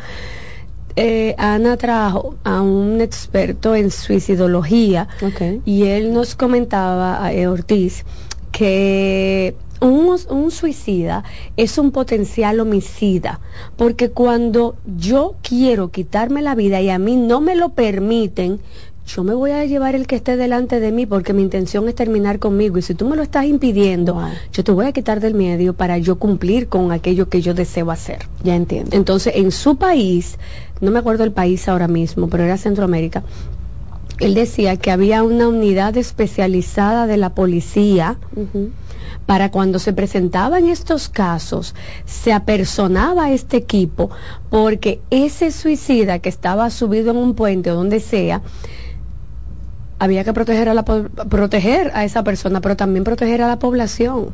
[1.00, 5.08] Eh, Ana trajo a un experto en suicidología
[5.64, 8.04] y él nos comentaba, eh, Ortiz,
[8.50, 11.24] que un, suicida
[11.56, 13.40] es un potencial homicida,
[13.76, 18.60] porque cuando yo quiero quitarme la vida y a mí no me lo permiten,
[19.06, 21.94] yo me voy a llevar el que esté delante de mí porque mi intención es
[21.94, 24.20] terminar conmigo y si tú me lo estás impidiendo,
[24.52, 27.90] yo te voy a quitar del medio para yo cumplir con aquello que yo deseo
[27.90, 28.18] hacer.
[28.44, 28.94] Ya entiendo.
[28.94, 30.38] Entonces, en su país,
[30.82, 33.22] no me acuerdo el país ahora mismo, pero era Centroamérica,
[34.20, 38.16] él decía que había una unidad especializada de la policía
[39.26, 41.74] para cuando se presentaban estos casos,
[42.04, 44.10] se apersonaba este equipo
[44.50, 48.42] porque ese suicida que estaba subido en un puente o donde sea,
[49.98, 54.30] había que proteger a, la, proteger a esa persona, pero también proteger a la población.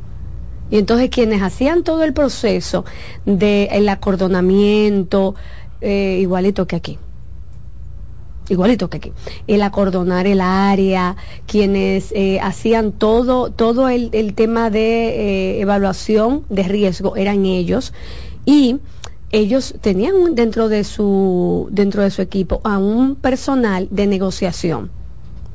[0.71, 2.85] Y entonces quienes hacían todo el proceso
[3.25, 5.35] del el acordonamiento,
[5.81, 6.99] eh, igualito que aquí,
[8.49, 9.13] igualito que aquí,
[9.47, 11.17] el acordonar el área,
[11.47, 15.09] quienes eh, hacían todo, todo el, tema de
[15.57, 17.93] eh, evaluación de riesgo eran ellos.
[18.45, 18.79] Y
[19.31, 24.91] ellos tenían dentro de su dentro de su equipo a un personal de negociación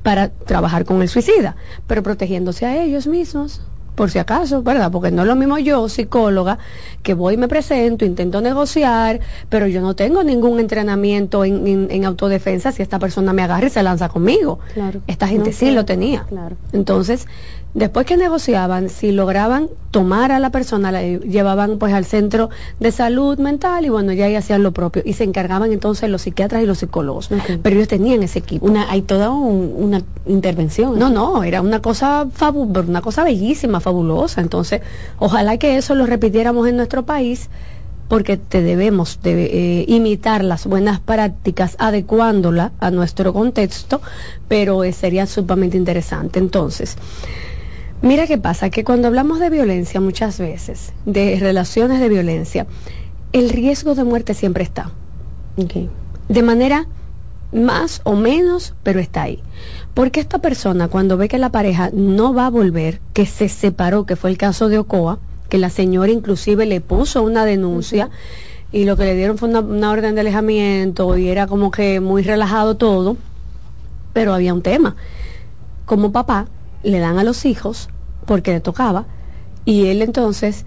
[0.04, 1.56] para trabajar con el suicida,
[1.88, 3.62] pero protegiéndose a ellos mismos
[4.00, 4.90] por si acaso, ¿verdad?
[4.94, 6.58] Porque no es lo mismo yo, psicóloga,
[7.04, 9.20] que voy y me presento, intento negociar,
[9.50, 13.84] pero yo no tengo ningún entrenamiento en, autodefensa si esta persona me agarra y se
[13.84, 14.60] lanza conmigo.
[14.74, 15.02] Claro.
[15.06, 16.24] Esta gente sí lo tenía.
[16.30, 16.56] Claro.
[16.72, 17.28] Entonces,
[17.74, 22.92] Después que negociaban, si lograban tomar a la persona, la llevaban pues al centro de
[22.92, 25.04] salud mental y bueno, ya ahí hacían lo propio.
[25.06, 27.30] Y se encargaban entonces los psiquiatras y los psicólogos.
[27.62, 28.66] Pero ellos tenían ese equipo.
[28.66, 30.98] Una, hay toda una intervención.
[30.98, 34.42] No, no, era una cosa una cosa bellísima, fabulosa.
[34.42, 34.82] Entonces,
[35.20, 37.50] ojalá que eso lo repitiéramos en nuestro país
[38.10, 44.02] porque te debemos de, eh, imitar las buenas prácticas adecuándola a nuestro contexto,
[44.48, 46.40] pero sería sumamente interesante.
[46.40, 46.98] Entonces,
[48.02, 52.66] Mira qué pasa, que cuando hablamos de violencia muchas veces, de relaciones de violencia,
[53.34, 54.92] el riesgo de muerte siempre está.
[56.30, 56.88] De manera
[57.52, 59.44] más o menos, pero está ahí.
[59.94, 64.06] Porque esta persona, cuando ve que la pareja no va a volver, que se separó,
[64.06, 65.20] que fue el caso de Ocoa,
[65.50, 68.10] que la señora inclusive le puso una denuncia
[68.72, 72.00] y lo que le dieron fue una, una orden de alejamiento y era como que
[72.00, 73.18] muy relajado todo,
[74.14, 74.96] pero había un tema.
[75.86, 76.48] Como papá,
[76.84, 77.90] le dan a los hijos
[78.26, 79.06] porque le tocaba
[79.66, 80.66] y él entonces,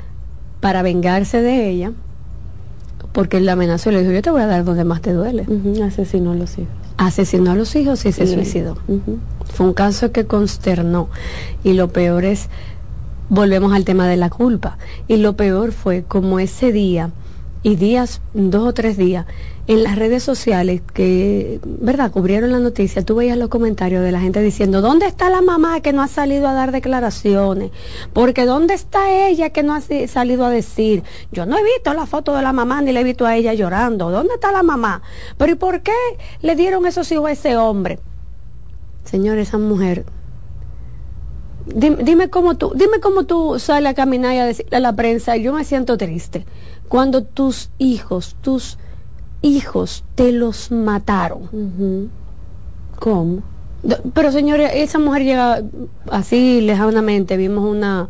[0.61, 1.93] para vengarse de ella,
[3.13, 5.13] porque él la amenazó y le dijo, yo te voy a dar donde más te
[5.13, 5.47] duele.
[5.83, 6.73] Asesinó a los hijos.
[6.97, 8.35] Asesinó a los hijos y se Sí.
[8.35, 8.77] suicidó.
[9.53, 11.09] Fue un caso que consternó.
[11.65, 12.49] Y lo peor es,
[13.29, 14.79] volvemos al tema de la culpa.
[15.09, 17.11] Y lo peor fue como ese día
[17.63, 19.27] y días, dos o tres días,
[19.69, 24.21] en las redes sociales que, ¿verdad?, cubrieron la noticia, tú veías los comentarios de la
[24.21, 27.71] gente diciendo, ¿dónde está la mamá que no ha salido a dar declaraciones?
[28.13, 31.05] Porque ¿dónde está ella que no ha salido a decir?
[31.31, 33.55] Yo no he visto la foto de la mamá ni le he visto a ella
[33.55, 34.11] llorando.
[34.11, 35.03] ¿Dónde está la mamá?
[35.37, 35.93] Pero ¿y por qué
[36.41, 38.01] le dieron esos hijos a ese hombre?
[39.05, 40.05] Señor, esa mujer
[41.65, 44.97] Dime, dime cómo tú, dime cómo tú sales a caminar y a decirle a la
[44.97, 46.45] prensa, yo me siento triste,
[46.89, 48.79] cuando tus hijos, tus
[49.43, 52.11] hijos te los mataron.
[52.99, 53.43] ¿Cómo?
[54.15, 55.63] Pero señores, esa mujer llega
[56.11, 58.09] así lejanamente, vimos una,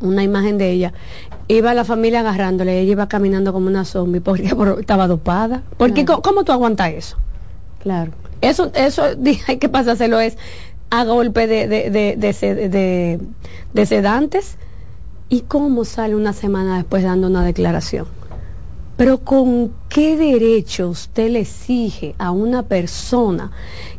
[0.00, 0.92] una imagen de ella.
[1.48, 5.62] Iba la familia agarrándole, ella iba caminando como una zombie porque por- estaba dopada.
[5.78, 7.16] Porque ¿cómo, cómo tú aguantas eso?
[7.82, 8.12] Claro.
[8.40, 9.02] Eso, eso
[9.48, 10.36] hay que pasárselo es
[10.90, 13.18] a golpe de, de, de, de, sed- de-
[13.72, 14.56] de sedantes.
[15.30, 18.06] ¿Y cómo sale una semana después dando una declaración?
[18.96, 23.50] Pero ¿con qué derecho usted le exige a una persona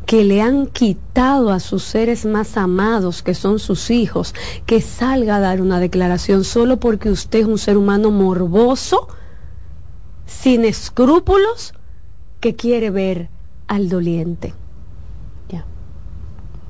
[0.06, 5.36] que le han quitado a sus seres más amados, que son sus hijos, que salga
[5.36, 9.08] a dar una declaración solo porque usted es un ser humano morboso,
[10.24, 11.74] sin escrúpulos,
[12.40, 13.28] que quiere ver
[13.66, 14.54] al doliente?
[15.50, 15.66] Ya.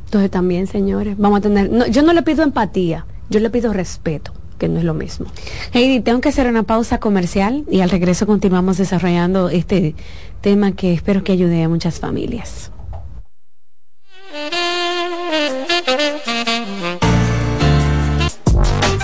[0.07, 1.90] Entonces también, señores, vamos a tener...
[1.90, 5.27] yo no le pido empatía, yo le pido respeto, que no es lo mismo.
[5.73, 9.95] Heidi, tengo que hacer una pausa comercial y al regreso continuamos desarrollando este
[10.41, 12.70] tema que espero que ayude a muchas familias.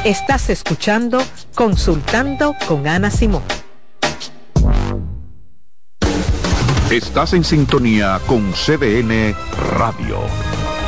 [0.05, 1.23] Estás escuchando
[1.55, 3.43] Consultando con Ana Simón.
[6.91, 9.35] Estás en sintonía con CDN
[9.79, 10.19] Radio.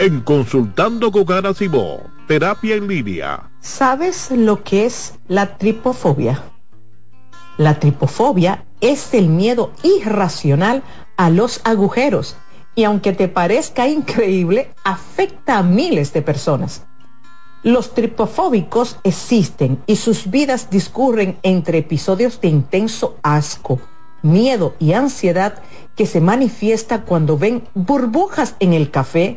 [0.00, 3.50] En Consultando con Ana Simó, terapia en línea.
[3.60, 6.42] ¿Sabes lo que es la tripofobia?
[7.58, 10.82] La tripofobia es el miedo irracional
[11.18, 12.34] a los agujeros
[12.74, 16.86] y aunque te parezca increíble, afecta a miles de personas.
[17.62, 23.78] Los tripofóbicos existen y sus vidas discurren entre episodios de intenso asco,
[24.22, 25.62] miedo y ansiedad
[25.94, 29.36] que se manifiesta cuando ven burbujas en el café,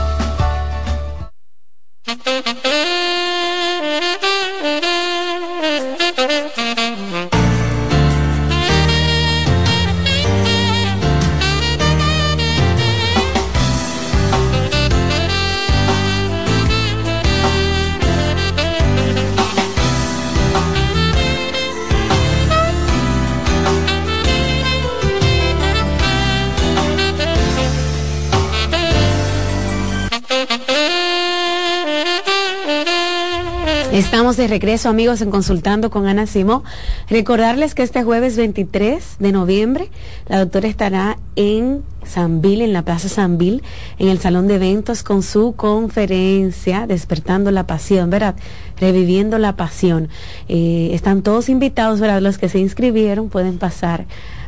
[34.36, 36.64] De regreso, amigos, en Consultando con Ana Simó.
[37.10, 39.90] Recordarles que este jueves 23 de noviembre,
[40.26, 43.60] la doctora estará en Sanville, en la Plaza Sanville,
[43.98, 48.34] en el Salón de Eventos, con su conferencia Despertando la Pasión, ¿verdad?
[48.78, 50.09] Reviviendo la Pasión.
[50.48, 52.22] Eh, están todos invitados, ¿verdad?
[52.22, 54.06] Los que se inscribieron pueden pasar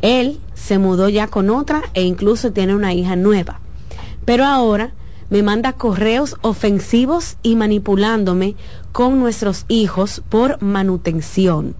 [0.00, 3.60] Él se mudó ya con otra e incluso tiene una hija nueva.
[4.24, 4.92] Pero ahora
[5.28, 8.56] me manda correos ofensivos y manipulándome
[8.92, 11.74] con nuestros hijos por manutención.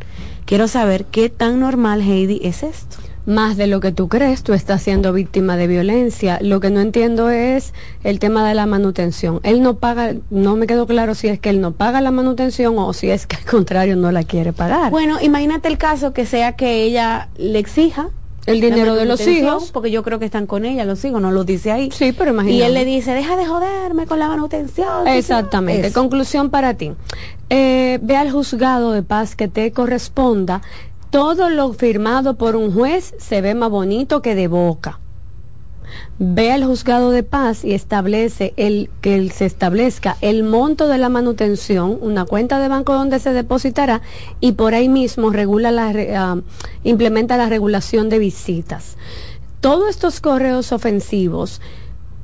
[0.45, 2.99] Quiero saber qué tan normal, Heidi, es esto.
[3.29, 6.39] Más de lo que tú crees, tú estás siendo víctima de violencia.
[6.41, 9.41] Lo que no entiendo es el tema de la manutención.
[9.43, 12.79] Él no paga, no me quedó claro si es que él no paga la manutención
[12.79, 14.91] o si es que al contrario no la quiere pagar.
[14.91, 18.09] Bueno, imagínate el caso que sea que ella le exija
[18.49, 19.73] el dinero de los hijos.
[19.73, 21.91] Porque yo creo que están con ella los hijos, no lo dice ahí.
[21.93, 22.57] Sí, pero imagínate.
[22.57, 25.07] Y él le dice, deja de joderme con la manutención.
[25.07, 25.93] Exactamente.
[25.93, 26.93] Conclusión para ti.
[27.51, 30.63] Eh, ve al juzgado de paz que te corresponda.
[31.11, 35.01] Todo lo firmado por un juez se ve más bonito que de boca
[36.19, 41.09] ve al juzgado de paz y establece el que se establezca el monto de la
[41.09, 44.03] manutención, una cuenta de banco donde se depositará
[44.41, 46.41] y por ahí mismo regula la, ah,
[46.85, 48.97] implementa la regulación de visitas.
[49.61, 51.61] Todos estos correos ofensivos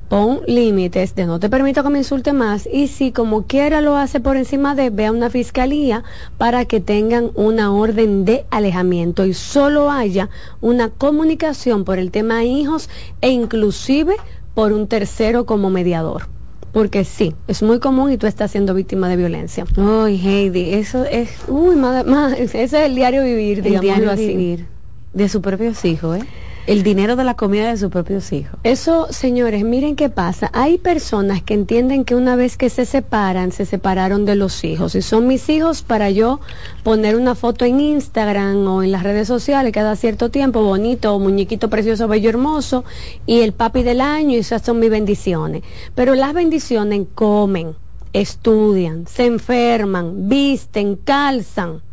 [0.08, 3.96] pon límites de no te permito que me insulte más y si como quiera lo
[3.96, 6.04] hace por encima de, ve a una fiscalía
[6.38, 12.44] para que tengan una orden de alejamiento y solo haya una comunicación por el tema
[12.44, 12.88] hijos
[13.20, 14.16] e inclusive
[14.54, 16.28] por un tercero como mediador.
[16.72, 19.64] Porque sí, es muy común y tú estás siendo víctima de violencia.
[19.76, 21.30] Ay, Heidi, eso es...
[21.46, 22.04] Uy, madre,
[22.42, 24.26] ese es el diario vivir, digamos así.
[24.26, 24.74] Vivir
[25.14, 26.24] de sus propios hijos, ¿eh?
[26.66, 28.58] El dinero de la comida de sus propios hijos.
[28.64, 30.50] Eso, señores, miren qué pasa.
[30.54, 34.94] Hay personas que entienden que una vez que se separan, se separaron de los hijos.
[34.94, 36.40] Y son mis hijos para yo
[36.82, 41.68] poner una foto en Instagram o en las redes sociales cada cierto tiempo, bonito, muñequito
[41.68, 42.84] precioso, bello, hermoso,
[43.26, 45.62] y el papi del año, y esas son mis bendiciones.
[45.94, 47.74] Pero las bendiciones comen,
[48.12, 51.83] estudian, se enferman, visten, calzan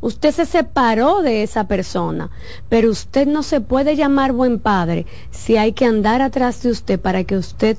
[0.00, 2.30] Usted se separó de esa persona,
[2.68, 7.00] pero usted no se puede llamar buen padre si hay que andar atrás de usted
[7.00, 7.78] para que usted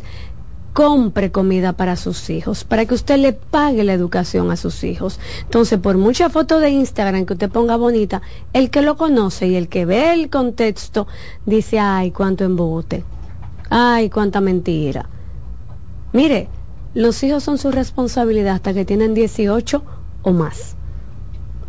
[0.77, 5.19] compre comida para sus hijos, para que usted le pague la educación a sus hijos.
[5.41, 8.21] Entonces, por mucha foto de Instagram que usted ponga bonita,
[8.53, 11.07] el que lo conoce y el que ve el contexto
[11.47, 13.03] dice, ay, cuánto embute,
[13.71, 15.09] ay, cuánta mentira.
[16.13, 16.47] Mire,
[16.93, 19.83] los hijos son su responsabilidad hasta que tienen 18
[20.21, 20.76] o más.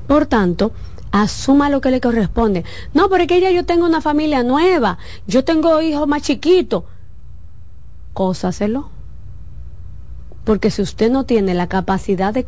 [0.08, 0.72] Por tanto,
[1.12, 2.64] asuma lo que le corresponde.
[2.94, 6.84] No, porque ya yo tengo una familia nueva, yo tengo hijos más chiquitos.
[8.14, 8.90] Cósaselo.
[10.44, 12.44] Porque si usted no tiene la capacidad de,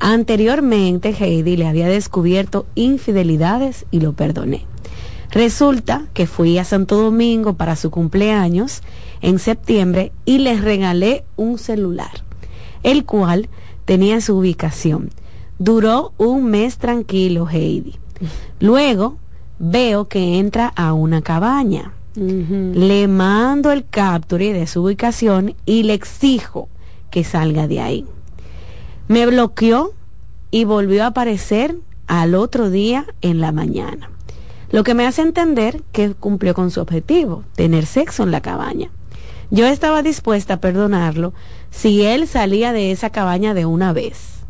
[0.00, 4.66] Anteriormente Heidi le había descubierto infidelidades y lo perdoné.
[5.30, 8.82] Resulta que fui a Santo Domingo para su cumpleaños
[9.20, 12.10] en septiembre y le regalé un celular,
[12.82, 13.48] el cual
[13.84, 15.10] tenía su ubicación.
[15.60, 17.94] Duró un mes tranquilo Heidi.
[18.58, 19.16] Luego
[19.60, 25.94] veo que entra a una cabaña le mando el capture de su ubicación y le
[25.94, 26.68] exijo
[27.10, 28.06] que salga de ahí.
[29.09, 29.93] Me bloqueó
[30.51, 31.76] y volvió a aparecer
[32.06, 34.10] al otro día en la mañana.
[34.70, 38.90] Lo que me hace entender que cumplió con su objetivo, tener sexo en la cabaña.
[39.51, 41.34] Yo estaba dispuesta a perdonarlo
[41.70, 44.44] si él salía de esa cabaña de una vez.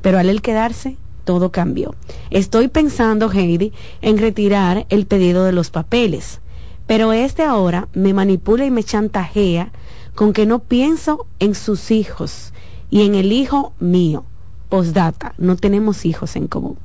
[0.00, 1.94] Pero al él quedarse, todo cambió.
[2.30, 6.40] Estoy pensando, Heidi, en retirar el pedido de los papeles
[6.88, 9.70] pero este ahora me manipula y me chantajea
[10.14, 12.54] con que no pienso en sus hijos
[12.88, 14.24] y en el hijo mío.
[14.70, 16.78] Postdata, no tenemos hijos en común.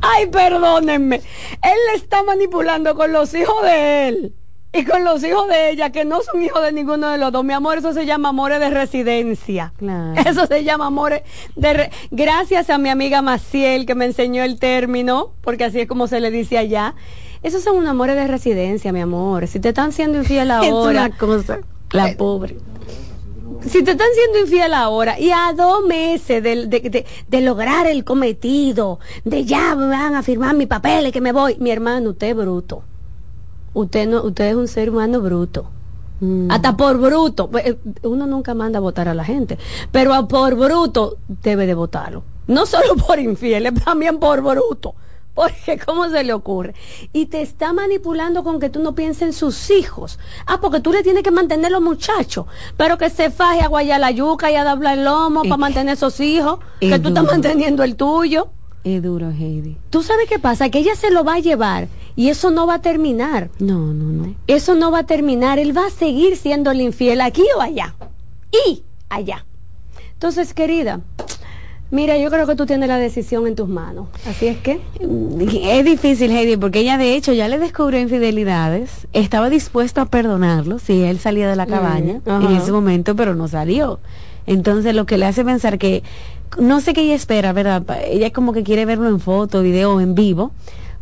[0.00, 1.16] Ay, perdónenme.
[1.62, 4.34] Él le está manipulando con los hijos de él
[4.72, 7.44] y con los hijos de ella, que no son hijos de ninguno de los dos.
[7.44, 9.72] Mi amor, eso se llama amores de residencia.
[10.24, 11.22] Eso se llama amores
[11.56, 11.90] de...
[12.10, 16.20] Gracias a mi amiga Maciel que me enseñó el término, porque así es como se
[16.20, 16.94] le dice allá.
[17.42, 19.48] Esos son amores de residencia, mi amor.
[19.48, 21.06] Si te están siendo infiel ahora...
[21.06, 21.58] es una cosa.
[21.90, 22.56] La pobre
[23.66, 29.00] si te están siendo infiel ahora y a dos meses de, de, lograr el cometido,
[29.24, 32.36] de ya me van a firmar mi papel que me voy, mi hermano, usted es
[32.36, 32.84] bruto.
[33.74, 35.70] Usted no, usted es un ser humano bruto.
[36.20, 36.50] Mm.
[36.50, 37.48] Hasta por bruto.
[37.48, 39.58] Pues, eh, uno nunca manda a votar a la gente,
[39.90, 42.22] pero por bruto debe de votarlo.
[42.46, 44.94] No solo por infiel, también por bruto.
[45.34, 46.74] Porque, ¿cómo se le ocurre?
[47.12, 50.18] Y te está manipulando con que tú no pienses en sus hijos.
[50.46, 54.00] Ah, porque tú le tienes que mantener los muchachos, pero que se faje a guayar
[54.00, 57.84] la yuca y a doblar el lomo para mantener esos hijos, que tú estás manteniendo
[57.84, 58.48] el tuyo.
[58.82, 59.76] Es duro, Heidi.
[59.90, 60.70] ¿Tú sabes qué pasa?
[60.70, 61.88] Que ella se lo va a llevar
[62.20, 63.48] y eso no va a terminar.
[63.60, 64.34] No, no, no.
[64.46, 65.58] Eso no va a terminar.
[65.58, 67.94] Él va a seguir siendo el infiel aquí o allá.
[68.66, 69.46] Y allá.
[70.12, 71.00] Entonces, querida,
[71.90, 74.08] Mira, yo creo que tú tienes la decisión en tus manos.
[74.28, 74.80] Así es que.
[75.00, 79.08] Es difícil, Heidi, porque ella de hecho ya le descubrió infidelidades.
[79.14, 83.34] Estaba dispuesta a perdonarlo si él salía de la mm, cabaña en ese momento, pero
[83.34, 83.98] no salió.
[84.46, 86.02] Entonces, lo que le hace pensar que.
[86.58, 87.82] No sé qué ella espera, ¿verdad?
[88.04, 90.52] Ella como que quiere verlo en foto, video, en vivo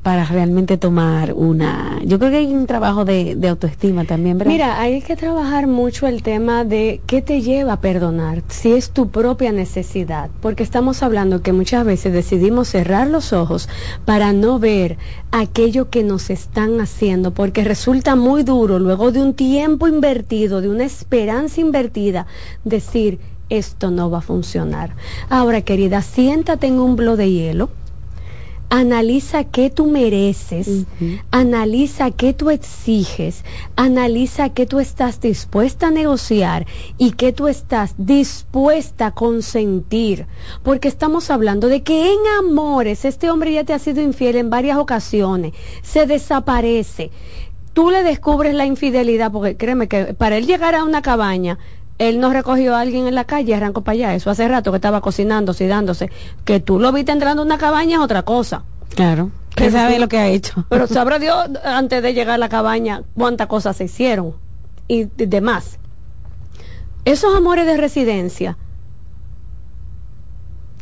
[0.02, 1.98] para realmente tomar una...
[2.04, 4.52] Yo creo que hay un trabajo de, autoestima también, ¿verdad?
[4.52, 8.90] Mira, hay que trabajar mucho el tema de qué te lleva a perdonar, si es
[8.90, 13.68] tu propia necesidad, porque estamos hablando que muchas veces decidimos cerrar los ojos
[14.04, 14.96] para no ver
[15.32, 20.68] aquello que nos están haciendo, porque resulta muy duro luego de un tiempo invertido, de
[20.68, 22.26] una esperanza invertida,
[22.64, 23.18] decir,
[23.50, 24.94] esto no va a funcionar.
[25.28, 27.70] Ahora, querida, siéntate en un blo de hielo
[28.70, 30.86] analiza qué tú mereces,
[31.31, 33.45] analiza qué tú exiges,
[33.77, 36.66] analiza qué tú estás dispuesta a negociar
[36.99, 40.27] y qué tú estás dispuesta a consentir.
[40.62, 44.51] Porque estamos hablando de que en amores este hombre ya te ha sido infiel en
[44.51, 47.11] varias ocasiones, se desaparece.
[47.73, 51.59] Tú le descubres la infidelidad, porque créeme que para él llegar a una cabaña,
[51.98, 54.14] él no recogió a alguien en la calle y arrancó para allá.
[54.14, 56.10] Eso hace rato que estaba cocinándose y dándose.
[56.44, 58.64] Que tú lo viste entrando en una cabaña es otra cosa.
[58.94, 59.30] Claro.
[59.54, 60.64] Que sabe lo que ha hecho.
[60.68, 64.34] Pero sabrá Dios antes de llegar a la cabaña cuántas cosas se hicieron
[64.86, 65.78] y demás.
[67.04, 68.56] Esos amores de residencia,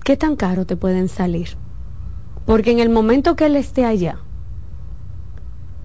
[0.04, 1.56] ¿qué tan caro te pueden salir?
[2.44, 4.18] Porque en el momento que él esté allá,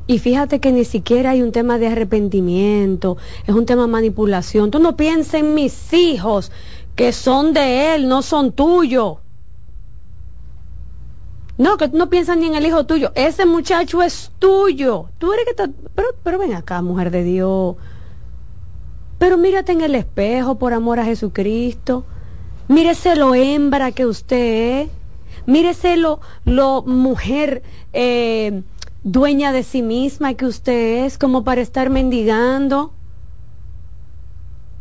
[0.08, 4.72] y fíjate que ni siquiera hay un tema de arrepentimiento, es un tema de manipulación.
[4.72, 6.52] Tú no pienses en mis hijos,
[6.96, 9.18] que son de él, no son tuyos.
[11.58, 13.12] No, que tú no piensas ni en el hijo tuyo.
[13.14, 15.10] Ese muchacho es tuyo.
[15.20, 17.76] Tú eres que pero, pero ven acá, mujer de Dios.
[19.20, 22.06] Pero mírate en el espejo por amor a Jesucristo.
[22.68, 24.90] Mírese lo hembra que usted es.
[25.46, 27.62] Mírese lo, lo mujer
[27.94, 28.64] eh,
[29.04, 32.94] dueña de sí misma que usted es como para estar mendigando.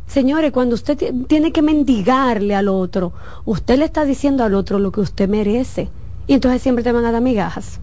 [0.07, 3.13] Señores, cuando usted tiene que mendigarle al otro,
[3.45, 5.89] usted le está diciendo al otro lo que usted merece.
[6.27, 7.79] Y entonces siempre te van a dar migajas.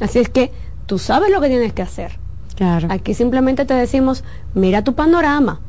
[0.00, 0.52] Así es que
[0.86, 2.18] tú sabes lo que tienes que hacer.
[2.56, 2.88] Claro.
[2.90, 4.22] Aquí simplemente te decimos,
[4.54, 5.60] mira tu panorama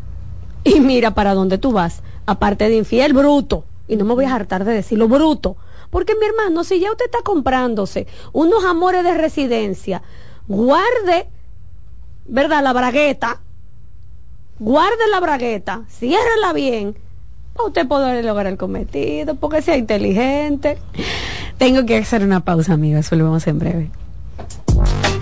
[0.63, 2.01] y mira para dónde tú vas.
[2.25, 3.65] Aparte de infiel, bruto.
[3.87, 5.57] Y no me voy a hartar de decirlo, bruto.
[5.95, 10.01] Porque mi hermano, si ya usted está comprándose unos amores de residencia,
[10.45, 11.29] guarde,
[12.25, 12.61] ¿verdad?
[12.61, 13.39] La bragueta,
[14.59, 16.97] guarde la bragueta, ciérrela bien,
[17.53, 20.77] para usted poder lograr el cometido, porque sea inteligente.
[21.57, 23.91] Tengo que hacer una pausa, amigos, volvemos en breve.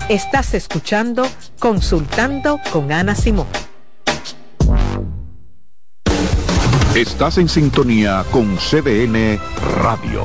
[0.08, 1.24] Estás escuchando
[1.60, 3.46] Consultando con Ana Simón.
[6.96, 9.38] Estás en sintonía con CDN
[9.80, 10.24] Radio.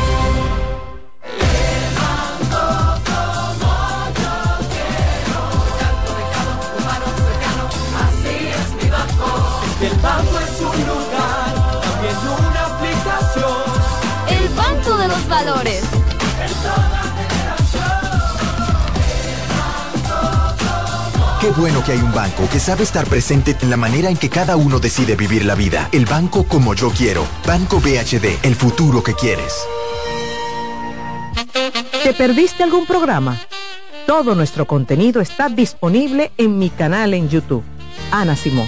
[21.41, 24.29] Qué bueno que hay un banco que sabe estar presente en la manera en que
[24.29, 25.89] cada uno decide vivir la vida.
[25.91, 27.25] El banco como yo quiero.
[27.47, 29.51] Banco BHD, el futuro que quieres.
[32.03, 33.39] ¿Te perdiste algún programa?
[34.05, 37.63] Todo nuestro contenido está disponible en mi canal en YouTube.
[38.11, 38.67] Ana Simón.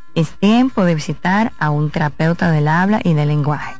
[0.15, 3.75] es tiempo de visitar a un terapeuta del habla y del lenguaje.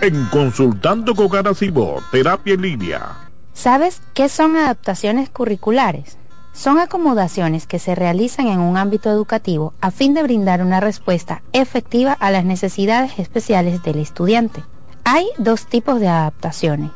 [0.00, 3.30] En Consultando con Garacimo, Terapia en Línea.
[3.52, 6.18] ¿Sabes qué son adaptaciones curriculares?
[6.52, 11.42] Son acomodaciones que se realizan en un ámbito educativo a fin de brindar una respuesta
[11.52, 14.62] efectiva a las necesidades especiales del estudiante.
[15.04, 16.90] Hay dos tipos de adaptaciones.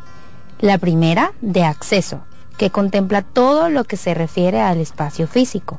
[0.60, 2.20] La primera, de acceso,
[2.58, 5.78] que contempla todo lo que se refiere al espacio físico.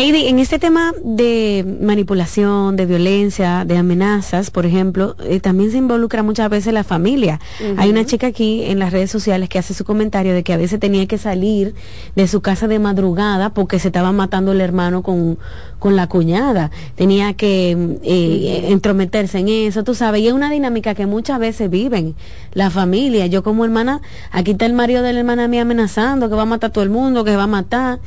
[0.00, 5.76] Heidi, en este tema de manipulación, de violencia, de amenazas, por ejemplo, eh, también se
[5.76, 7.38] involucra muchas veces la familia.
[7.76, 10.56] Hay una chica aquí en las redes sociales que hace su comentario de que a
[10.56, 11.74] veces tenía que salir
[12.16, 15.38] de su casa de madrugada porque se estaba matando el hermano con,
[15.78, 16.70] con la cuñada.
[16.94, 20.22] Tenía que eh, entrometerse en eso, tú sabes.
[20.22, 22.14] Y es una dinámica que muchas veces viven
[22.54, 23.26] la familia.
[23.26, 24.00] Yo como hermana,
[24.30, 26.84] aquí está el marido de la hermana mía amenazando que va a matar a todo
[26.84, 27.98] el mundo, que va a matar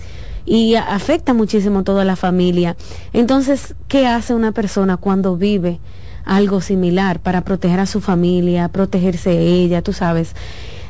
[0.45, 2.75] y afecta muchísimo toda la familia.
[3.13, 5.79] Entonces, ¿qué hace una persona cuando vive
[6.25, 10.35] algo similar para proteger a su familia, protegerse ella, tú sabes?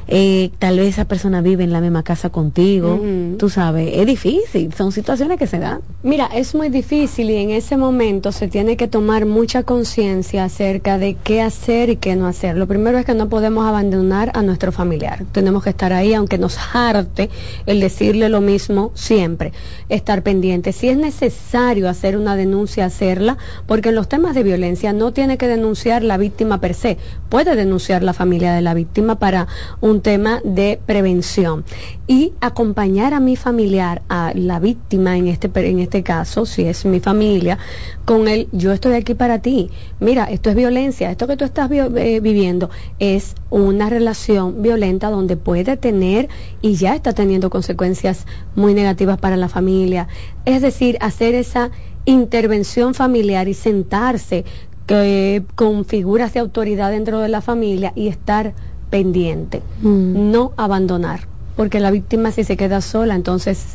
[0.08, 3.00] Eh, tal vez esa persona vive en la misma casa contigo,
[3.38, 5.82] tú sabes, es difícil, son situaciones que se dan.
[6.04, 10.98] Mira, es muy difícil y en ese momento se tiene que tomar mucha conciencia acerca
[10.98, 12.58] de qué hacer y qué no hacer.
[12.58, 15.24] Lo primero es que no podemos abandonar a nuestro familiar.
[15.32, 17.30] Tenemos que estar ahí, aunque nos harte
[17.66, 19.54] el decirle lo mismo siempre.
[19.90, 20.74] Estar pendiente.
[20.74, 25.38] Si es necesario hacer una denuncia, hacerla, porque en los temas de violencia no tiene
[25.38, 26.98] que denunciar la víctima per se.
[27.30, 29.48] Puede denunciar la familia de la víctima para
[29.82, 31.64] un tema de prevención.
[32.08, 36.86] Y acompañar a mi familiar, a la víctima en este, en este caso, si es
[36.86, 37.58] mi familia,
[38.06, 39.70] con el yo estoy aquí para ti.
[40.00, 45.38] Mira, esto es violencia, esto que tú estás eh, viviendo es una relación violenta donde
[45.38, 46.30] puede tener
[46.62, 48.26] y ya está teniendo consecuencias
[48.56, 50.08] muy negativas para la familia.
[50.46, 51.72] Es decir, hacer esa
[52.06, 54.44] intervención familiar y sentarse
[54.86, 58.54] que con figuras de autoridad dentro de la familia y estar
[58.98, 60.32] pendiente, Mm.
[60.32, 61.22] no abandonar,
[61.56, 63.66] porque la víctima si se queda sola, entonces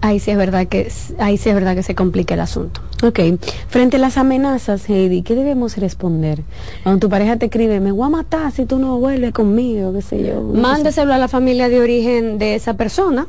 [0.00, 2.80] ahí sí es verdad que ahí sí es verdad que se complica el asunto.
[3.04, 3.20] Ok,
[3.68, 6.44] frente a las amenazas, Heidi, ¿qué debemos responder?
[6.82, 10.00] Cuando tu pareja te escribe, me voy a matar si tú no vuelves conmigo, qué
[10.00, 10.40] sé yo.
[10.42, 13.26] Mándeselo a la familia de origen de esa persona,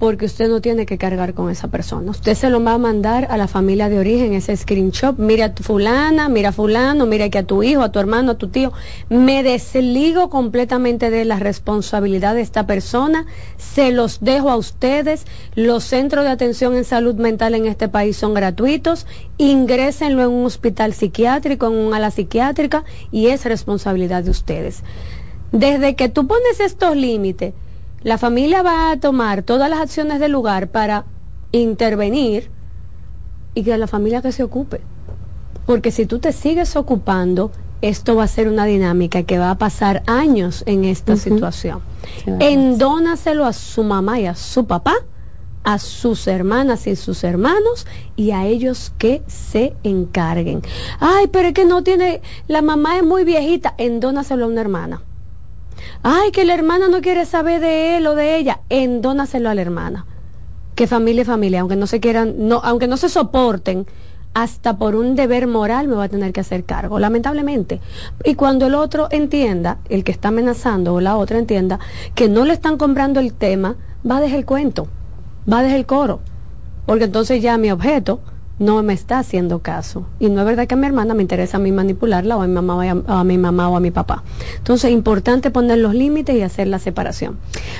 [0.00, 2.10] porque usted no tiene que cargar con esa persona.
[2.10, 5.18] Usted se lo va a mandar a la familia de origen, ese screenshot.
[5.18, 8.32] Mira a tu fulana, mira a fulano, mira que a tu hijo, a tu hermano,
[8.32, 8.72] a tu tío.
[9.10, 13.26] Me desligo completamente de la responsabilidad de esta persona.
[13.58, 15.26] Se los dejo a ustedes.
[15.54, 19.06] Los centros de atención en salud mental en este país son gratuitos.
[19.36, 24.82] Ingrésenlo en un hospital psiquiátrico, en un ala psiquiátrica, y es responsabilidad de ustedes.
[25.52, 27.52] Desde que tú pones estos límites,
[28.02, 31.04] la familia va a tomar todas las acciones del lugar para
[31.52, 32.50] intervenir
[33.54, 34.80] y que la familia que se ocupe.
[35.66, 37.50] Porque si tú te sigues ocupando,
[37.82, 41.80] esto va a ser una dinámica que va a pasar años en esta situación.
[42.24, 42.32] Sí.
[42.40, 44.94] Endónaselo a su mamá y a su papá,
[45.62, 47.86] a sus hermanas y sus hermanos
[48.16, 50.62] y a ellos que se encarguen.
[50.98, 55.02] Ay, pero es que no tiene, la mamá es muy viejita, endónaselo a una hermana.
[56.02, 59.62] Ay, que la hermana no quiere saber de él o de ella, endónaselo a la
[59.62, 60.06] hermana.
[60.74, 63.86] Que familia familia, aunque no se quieran, no, aunque no se soporten,
[64.32, 67.80] hasta por un deber moral me va a tener que hacer cargo, lamentablemente.
[68.24, 71.80] Y cuando el otro entienda, el que está amenazando o la otra entienda,
[72.14, 73.76] que no le están comprando el tema,
[74.08, 74.88] va dejar el cuento,
[75.50, 76.20] va dejar el coro.
[76.86, 78.20] Porque entonces ya mi objeto
[78.60, 80.06] no me está haciendo caso.
[80.20, 82.46] Y no es verdad que a mi hermana me interesa a mí manipularla o a
[82.46, 84.22] mi mamá o a, mi mamá o a mi papá.
[84.58, 87.38] Entonces, importante poner los límites y hacer la separación.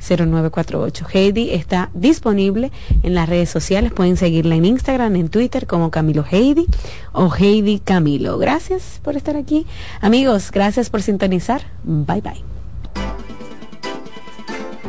[0.04, 1.06] 829-622-0948.
[1.14, 2.72] Heidi está disponible
[3.04, 3.92] en las redes sociales.
[3.92, 6.68] Pueden seguirla en Instagram, en Twitter como Camilo Heidi
[7.12, 8.38] o Heidi Camilo.
[8.38, 9.66] Gracias por estar aquí.
[10.02, 11.64] Amigos, gracias por sintonizar.
[11.84, 12.44] Bye bye.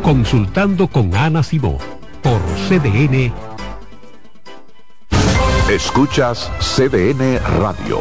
[0.02, 1.78] Consultando con Ana Simó
[2.22, 3.32] por CDN.
[5.70, 8.00] Escuchas CDN Radio,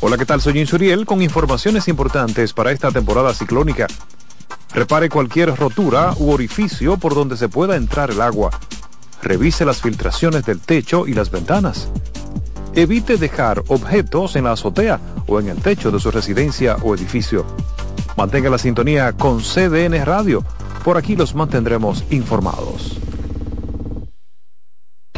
[0.00, 0.40] Hola, ¿qué tal?
[0.40, 3.88] Soy Insuriel con informaciones importantes para esta temporada ciclónica.
[4.72, 8.50] Repare cualquier rotura u orificio por donde se pueda entrar el agua.
[9.22, 11.90] Revise las filtraciones del techo y las ventanas.
[12.76, 17.44] Evite dejar objetos en la azotea o en el techo de su residencia o edificio.
[18.16, 20.44] Mantenga la sintonía con CDN Radio.
[20.84, 23.00] Por aquí los mantendremos informados.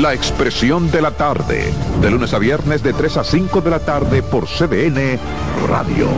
[0.00, 3.78] La expresión de la tarde, de lunes a viernes de 3 a 5 de la
[3.78, 5.20] tarde por CDN
[5.68, 6.08] Radio.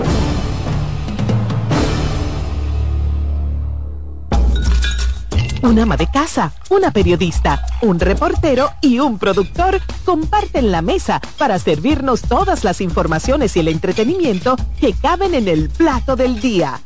[5.61, 11.59] Un ama de casa, una periodista, un reportero y un productor comparten la mesa para
[11.59, 16.81] servirnos todas las informaciones y el entretenimiento que caben en el plato del día.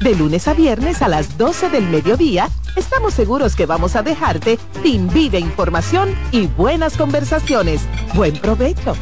[0.00, 4.58] De lunes a viernes a las 12 del mediodía, estamos seguros que vamos a dejarte
[4.82, 7.82] sin vida información y buenas conversaciones.
[8.14, 8.94] Buen provecho.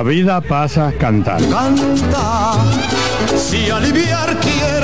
[0.00, 1.54] La vida pasa cantando.
[1.54, 2.54] Canta,
[3.36, 4.79] si aliviar quieres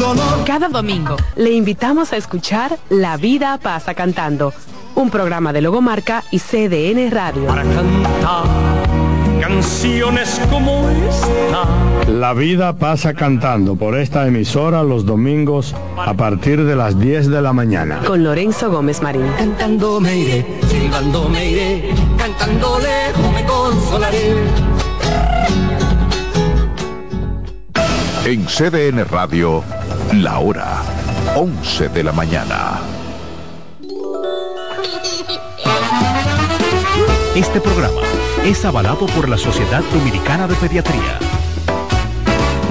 [0.00, 0.44] dolor.
[0.44, 4.52] Cada domingo le invitamos a escuchar La vida pasa cantando,
[4.96, 7.46] un programa de Logomarca y CDN Radio.
[7.46, 8.44] Para cantar
[9.40, 12.10] canciones como esta.
[12.10, 17.42] La vida pasa cantando por esta emisora los domingos a partir de las 10 de
[17.42, 18.00] la mañana.
[18.06, 19.26] Con Lorenzo Gómez Marín.
[19.36, 24.34] Cantando me iré, silbando me iré, cantando lejos me consolaré.
[28.24, 29.64] En CDN Radio,
[30.12, 30.82] la hora
[31.36, 32.80] 11 de la mañana.
[37.34, 38.00] Este programa
[38.44, 41.18] es avalado por la Sociedad Dominicana de Pediatría.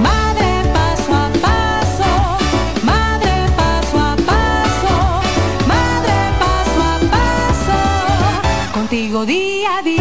[0.02, 2.38] Madre paso a paso,
[2.84, 5.22] madre paso a paso,
[5.66, 9.99] madre paso a paso, contigo día a día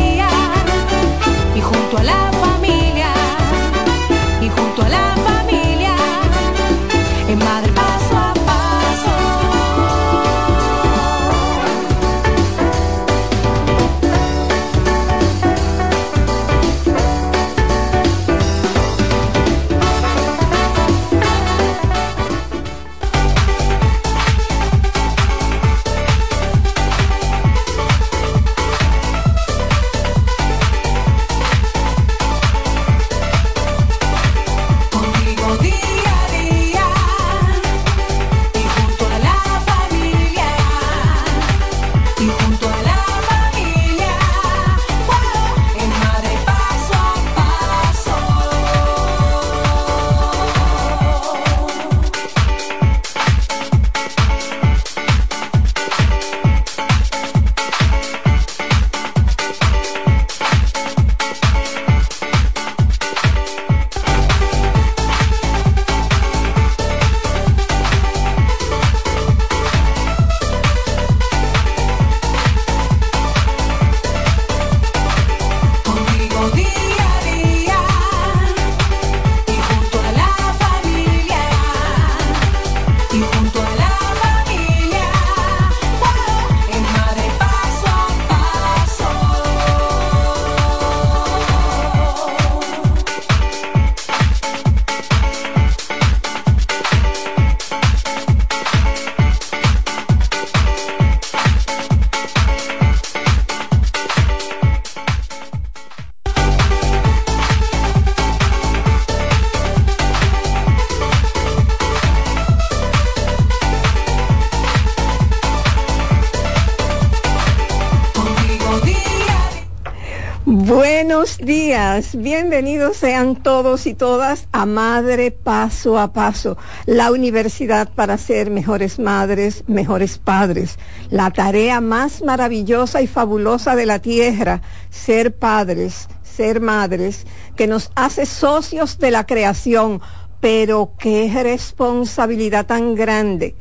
[122.16, 129.00] bienvenidos sean todos y todas a Madre Paso a Paso, la universidad para ser mejores
[129.00, 130.78] madres, mejores padres,
[131.10, 137.26] la tarea más maravillosa y fabulosa de la tierra, ser padres, ser madres,
[137.58, 140.02] que nos hace socios de la creación,
[140.40, 143.56] pero qué responsabilidad tan grande.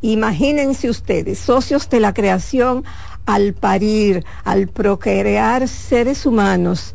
[0.00, 2.84] Imagínense ustedes, socios de la creación,
[3.24, 6.94] al parir, al procrear seres humanos,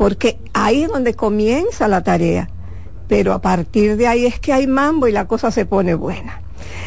[0.00, 2.48] porque ahí es donde comienza la tarea.
[3.06, 6.40] Pero a partir de ahí es que hay mambo y la cosa se pone buena.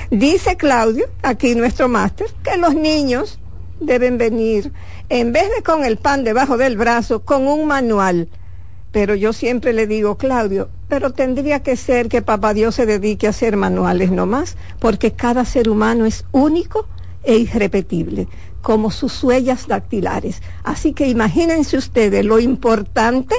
[0.10, 3.38] Dice Claudio, aquí nuestro máster, que los niños
[3.80, 4.72] deben venir,
[5.10, 8.30] en vez de con el pan debajo del brazo, con un manual.
[8.92, 13.28] Pero yo siempre le digo, Claudio, pero tendría que ser que Papá Dios se dedique
[13.28, 16.88] a hacer manuales nomás, porque cada ser humano es único
[17.22, 18.28] e irrepetible
[18.64, 20.42] como sus huellas dactilares.
[20.64, 23.36] Así que imagínense ustedes lo importante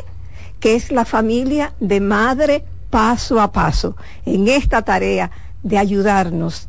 [0.60, 5.32] que es la familia de madre paso a paso en esta tarea
[5.64, 6.68] de ayudarnos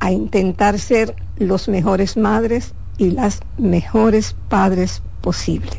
[0.00, 5.78] a intentar ser los mejores madres y las mejores padres posibles.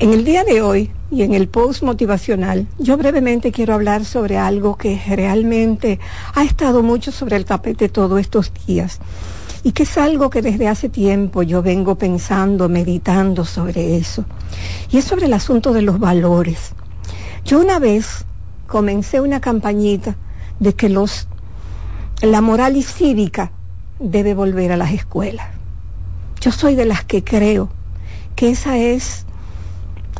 [0.00, 4.36] En el día de hoy y en el post motivacional, yo brevemente quiero hablar sobre
[4.36, 5.98] algo que realmente
[6.34, 9.00] ha estado mucho sobre el tapete todos estos días
[9.64, 14.26] y que es algo que desde hace tiempo yo vengo pensando, meditando sobre eso.
[14.90, 16.74] Y es sobre el asunto de los valores.
[17.46, 18.26] Yo una vez
[18.66, 20.16] comencé una campañita
[20.60, 21.28] de que los
[22.20, 23.52] la moral y cívica
[23.98, 25.48] debe volver a las escuelas.
[26.40, 27.70] Yo soy de las que creo
[28.36, 29.24] que esa es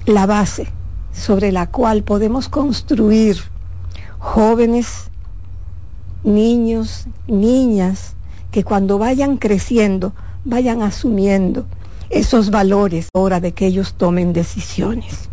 [0.06, 0.68] la base
[1.12, 3.38] sobre la cual podemos construir
[4.18, 5.10] jóvenes,
[6.24, 8.16] niños, niñas,
[8.54, 10.12] que cuando vayan creciendo
[10.44, 11.66] vayan asumiendo
[12.08, 15.28] esos valores hora de que ellos tomen decisiones.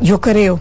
[0.00, 0.60] Yo creo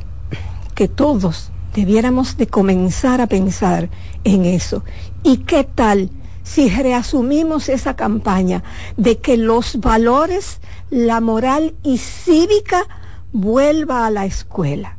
[0.73, 3.91] que todos debiéramos de comenzar a pensar
[4.23, 4.83] en eso.
[5.21, 6.09] ¿Y qué tal
[6.41, 8.63] si reasumimos esa campaña
[8.97, 10.59] de que los valores,
[10.89, 12.87] la moral y cívica
[13.31, 14.97] vuelva a la escuela?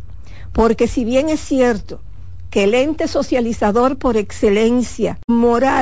[0.52, 2.00] Porque si bien es cierto
[2.52, 5.72] que el ente socializador por excelencia, moral